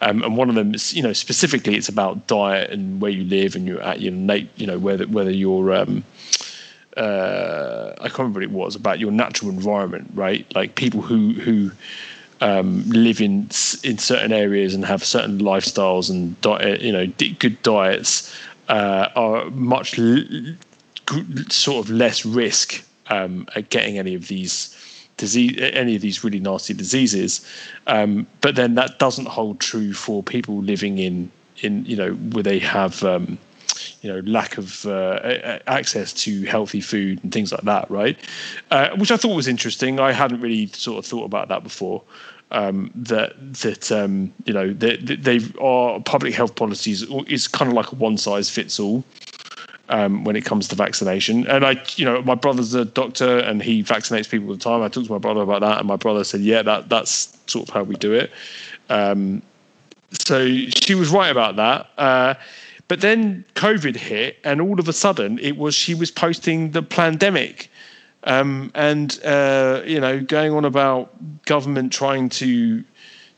[0.00, 3.24] Um, and one of them is, you know, specifically, it's about diet and where you
[3.24, 6.02] live and you're at, you know, you know whether whether you're um,
[6.96, 10.46] uh, I can't remember what it was about your natural environment, right?
[10.54, 11.70] Like people who who
[12.40, 13.48] um, live in
[13.82, 17.06] in certain areas and have certain lifestyles and diet, you know,
[17.38, 18.34] good diets
[18.68, 20.24] uh, are much l-
[21.48, 24.76] sort of less risk um, at getting any of these
[25.16, 27.46] disease, any of these really nasty diseases.
[27.86, 31.30] Um, but then that doesn't hold true for people living in
[31.62, 33.38] in you know where they have um,
[34.02, 38.18] you know lack of uh, access to healthy food and things like that, right?
[38.70, 40.00] Uh, which I thought was interesting.
[40.00, 42.02] I hadn't really sort of thought about that before.
[42.52, 47.74] Um, that that um, you know they, they are public health policies is kind of
[47.74, 49.04] like a one size fits all.
[49.88, 51.46] Um, when it comes to vaccination.
[51.46, 54.82] And I, you know, my brother's a doctor and he vaccinates people all the time.
[54.82, 57.68] I talked to my brother about that, and my brother said, "Yeah, that that's sort
[57.68, 58.32] of how we do it."
[58.90, 59.42] Um,
[60.12, 61.88] so she was right about that.
[61.98, 62.34] Uh,
[62.88, 66.82] but then COVID hit, and all of a sudden, it was she was posting the
[66.82, 67.68] pandemic,
[68.24, 71.10] um, and uh, you know, going on about
[71.44, 72.84] government trying to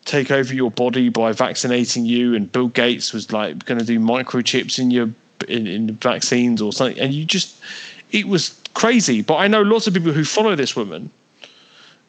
[0.05, 3.99] take over your body by vaccinating you, and Bill Gates was like going to do
[3.99, 5.09] microchips in your
[5.49, 7.63] in, in the vaccines or something, and you just
[8.11, 9.23] it was crazy.
[9.23, 11.11] But I know lots of people who follow this woman.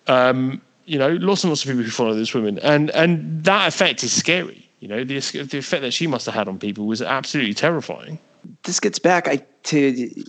[0.08, 3.68] Um, you know, lots and lots of people who follow this woman, and and that
[3.68, 4.69] effect is scary.
[4.80, 8.18] You know, the the effect that she must have had on people was absolutely terrifying.
[8.64, 10.24] This gets back I, to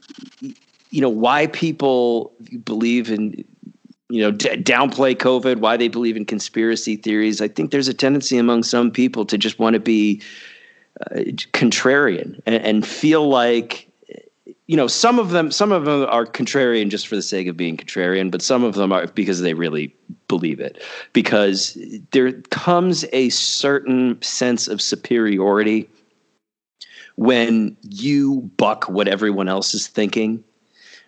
[0.90, 2.32] you know why people
[2.64, 3.44] believe in
[4.09, 7.40] you know d- downplay COVID, why they believe in conspiracy theories.
[7.40, 10.20] I think there's a tendency among some people to just want to be
[11.12, 11.20] uh,
[11.53, 13.88] contrarian and, and feel like
[14.66, 17.57] you know some of them some of them are contrarian just for the sake of
[17.57, 19.94] being contrarian but some of them are because they really
[20.31, 20.81] believe it
[21.12, 21.76] because
[22.12, 25.91] there comes a certain sense of superiority
[27.16, 30.43] when you buck what everyone else is thinking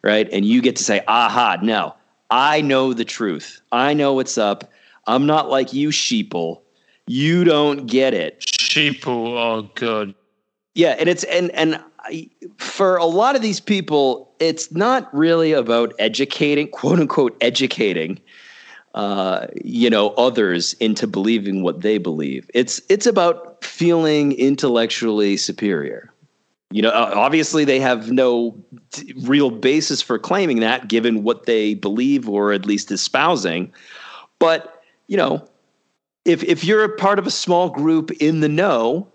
[0.04, 0.28] right?
[0.32, 1.94] And you get to say aha no
[2.30, 3.60] i know the truth.
[3.72, 4.70] I know what's up.
[5.06, 6.60] I'm not like you sheeple.
[7.06, 8.40] You don't get it.
[8.40, 10.14] Sheeple oh good.
[10.74, 11.82] Yeah and it's and and
[12.58, 18.20] for a lot of these people, it's not really about educating, quote unquote, educating,
[18.94, 22.50] uh, you know, others into believing what they believe.
[22.54, 26.12] It's it's about feeling intellectually superior.
[26.70, 28.56] You know, obviously they have no
[28.92, 33.72] t- real basis for claiming that, given what they believe or at least espousing.
[34.38, 35.46] But you know,
[36.24, 39.11] if if you're a part of a small group in the know,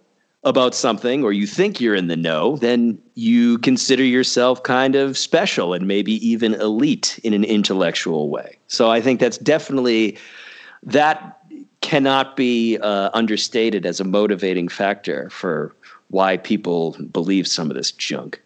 [0.47, 5.17] about something or you think you're in the know, then you consider yourself kind of
[5.17, 8.57] special and maybe even elite in an intellectual way.
[8.67, 10.17] So I think that's definitely
[10.83, 11.37] that
[11.81, 15.75] cannot be uh, understated as a motivating factor for
[16.09, 18.41] why people believe some of this junk.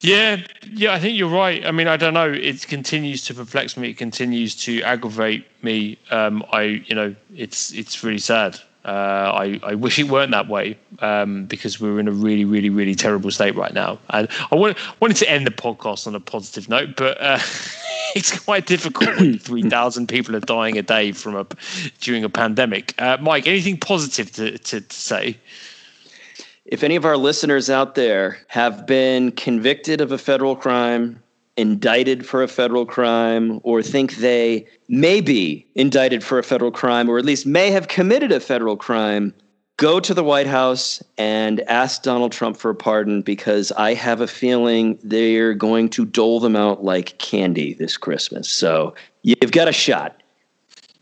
[0.00, 1.64] Yeah, yeah, I think you're right.
[1.66, 2.30] I mean, I don't know.
[2.30, 3.90] It continues to perplex me.
[3.90, 5.98] It continues to aggravate me.
[6.10, 8.60] Um, I, you know, it's it's really sad.
[8.86, 12.70] Uh, I, I wish it weren't that way um, because we're in a really, really,
[12.70, 13.98] really terrible state right now.
[14.10, 17.40] And I want, wanted to end the podcast on a positive note, but uh,
[18.14, 21.44] it's quite difficult when 3,000 people are dying a day from a
[22.00, 22.94] during a pandemic.
[23.02, 25.36] Uh, Mike, anything positive to, to, to say?
[26.64, 31.20] If any of our listeners out there have been convicted of a federal crime,
[31.56, 37.08] indicted for a federal crime or think they may be indicted for a federal crime
[37.08, 39.34] or at least may have committed a federal crime,
[39.76, 44.20] go to the White House and ask Donald Trump for a pardon because I have
[44.20, 48.48] a feeling they're going to dole them out like candy this Christmas.
[48.48, 50.22] So you've got a shot.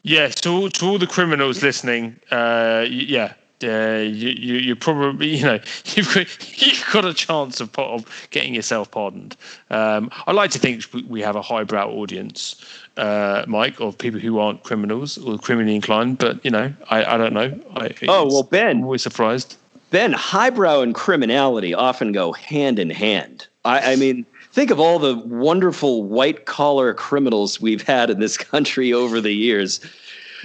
[0.03, 3.33] Yeah, to, to all the criminals listening, uh, yeah,
[3.65, 8.29] uh, you, you you probably you know you've got you've got a chance of, of
[8.31, 9.37] getting yourself pardoned.
[9.71, 12.65] Um, I like to think we have a highbrow audience,
[12.97, 16.19] uh, Mike, of people who aren't criminals or criminally inclined.
[16.19, 17.59] But you know, I, I don't know.
[17.77, 19.57] I, oh well, Ben, I'm always surprised.
[19.91, 23.47] Ben, highbrow and criminality often go hand in hand.
[23.65, 28.37] I, I mean, think of all the wonderful white collar criminals we've had in this
[28.37, 29.81] country over the years.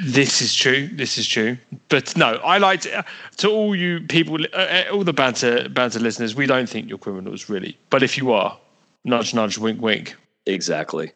[0.01, 0.87] This is true.
[0.87, 1.57] This is true.
[1.89, 3.03] But no, I like to,
[3.37, 6.35] to all you people, uh, uh, all the banter banter listeners.
[6.35, 7.77] We don't think you're criminals, really.
[7.89, 8.57] But if you are,
[9.03, 10.15] nudge, nudge, wink, wink.
[10.45, 11.11] Exactly.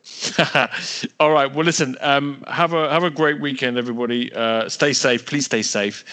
[1.20, 1.52] All right.
[1.52, 1.98] Well, listen.
[2.02, 4.32] Um, have a have a great weekend, everybody.
[4.32, 5.26] Uh, stay safe.
[5.26, 6.04] Please stay safe.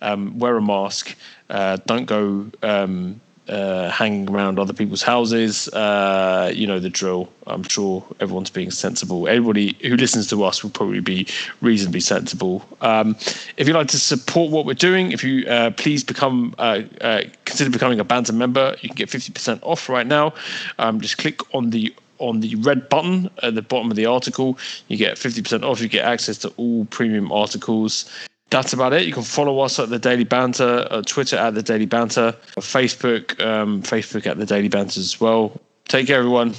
[0.00, 1.14] Um, wear a mask.
[1.50, 3.20] Uh, don't go um,
[3.50, 5.68] uh, hanging around other people's houses.
[5.68, 7.28] Uh, you know the drill.
[7.46, 9.28] I'm sure everyone's being sensible.
[9.28, 11.26] Everybody who listens to us will probably be
[11.60, 12.64] reasonably sensible.
[12.80, 13.16] Um,
[13.56, 17.22] if you'd like to support what we're doing, if you uh, please become uh, uh,
[17.44, 20.32] consider becoming a Banter member, you can get 50% off right now.
[20.78, 24.58] Um, just click on the on the red button at the bottom of the article.
[24.88, 25.80] You get 50% off.
[25.80, 28.10] You get access to all premium articles
[28.50, 29.06] that's about it.
[29.06, 33.40] You can follow us at the Daily Banter, uh, Twitter at the Daily Banter, Facebook,
[33.44, 35.58] um, Facebook at the Daily Banter as well.
[35.88, 36.54] Take care, everyone.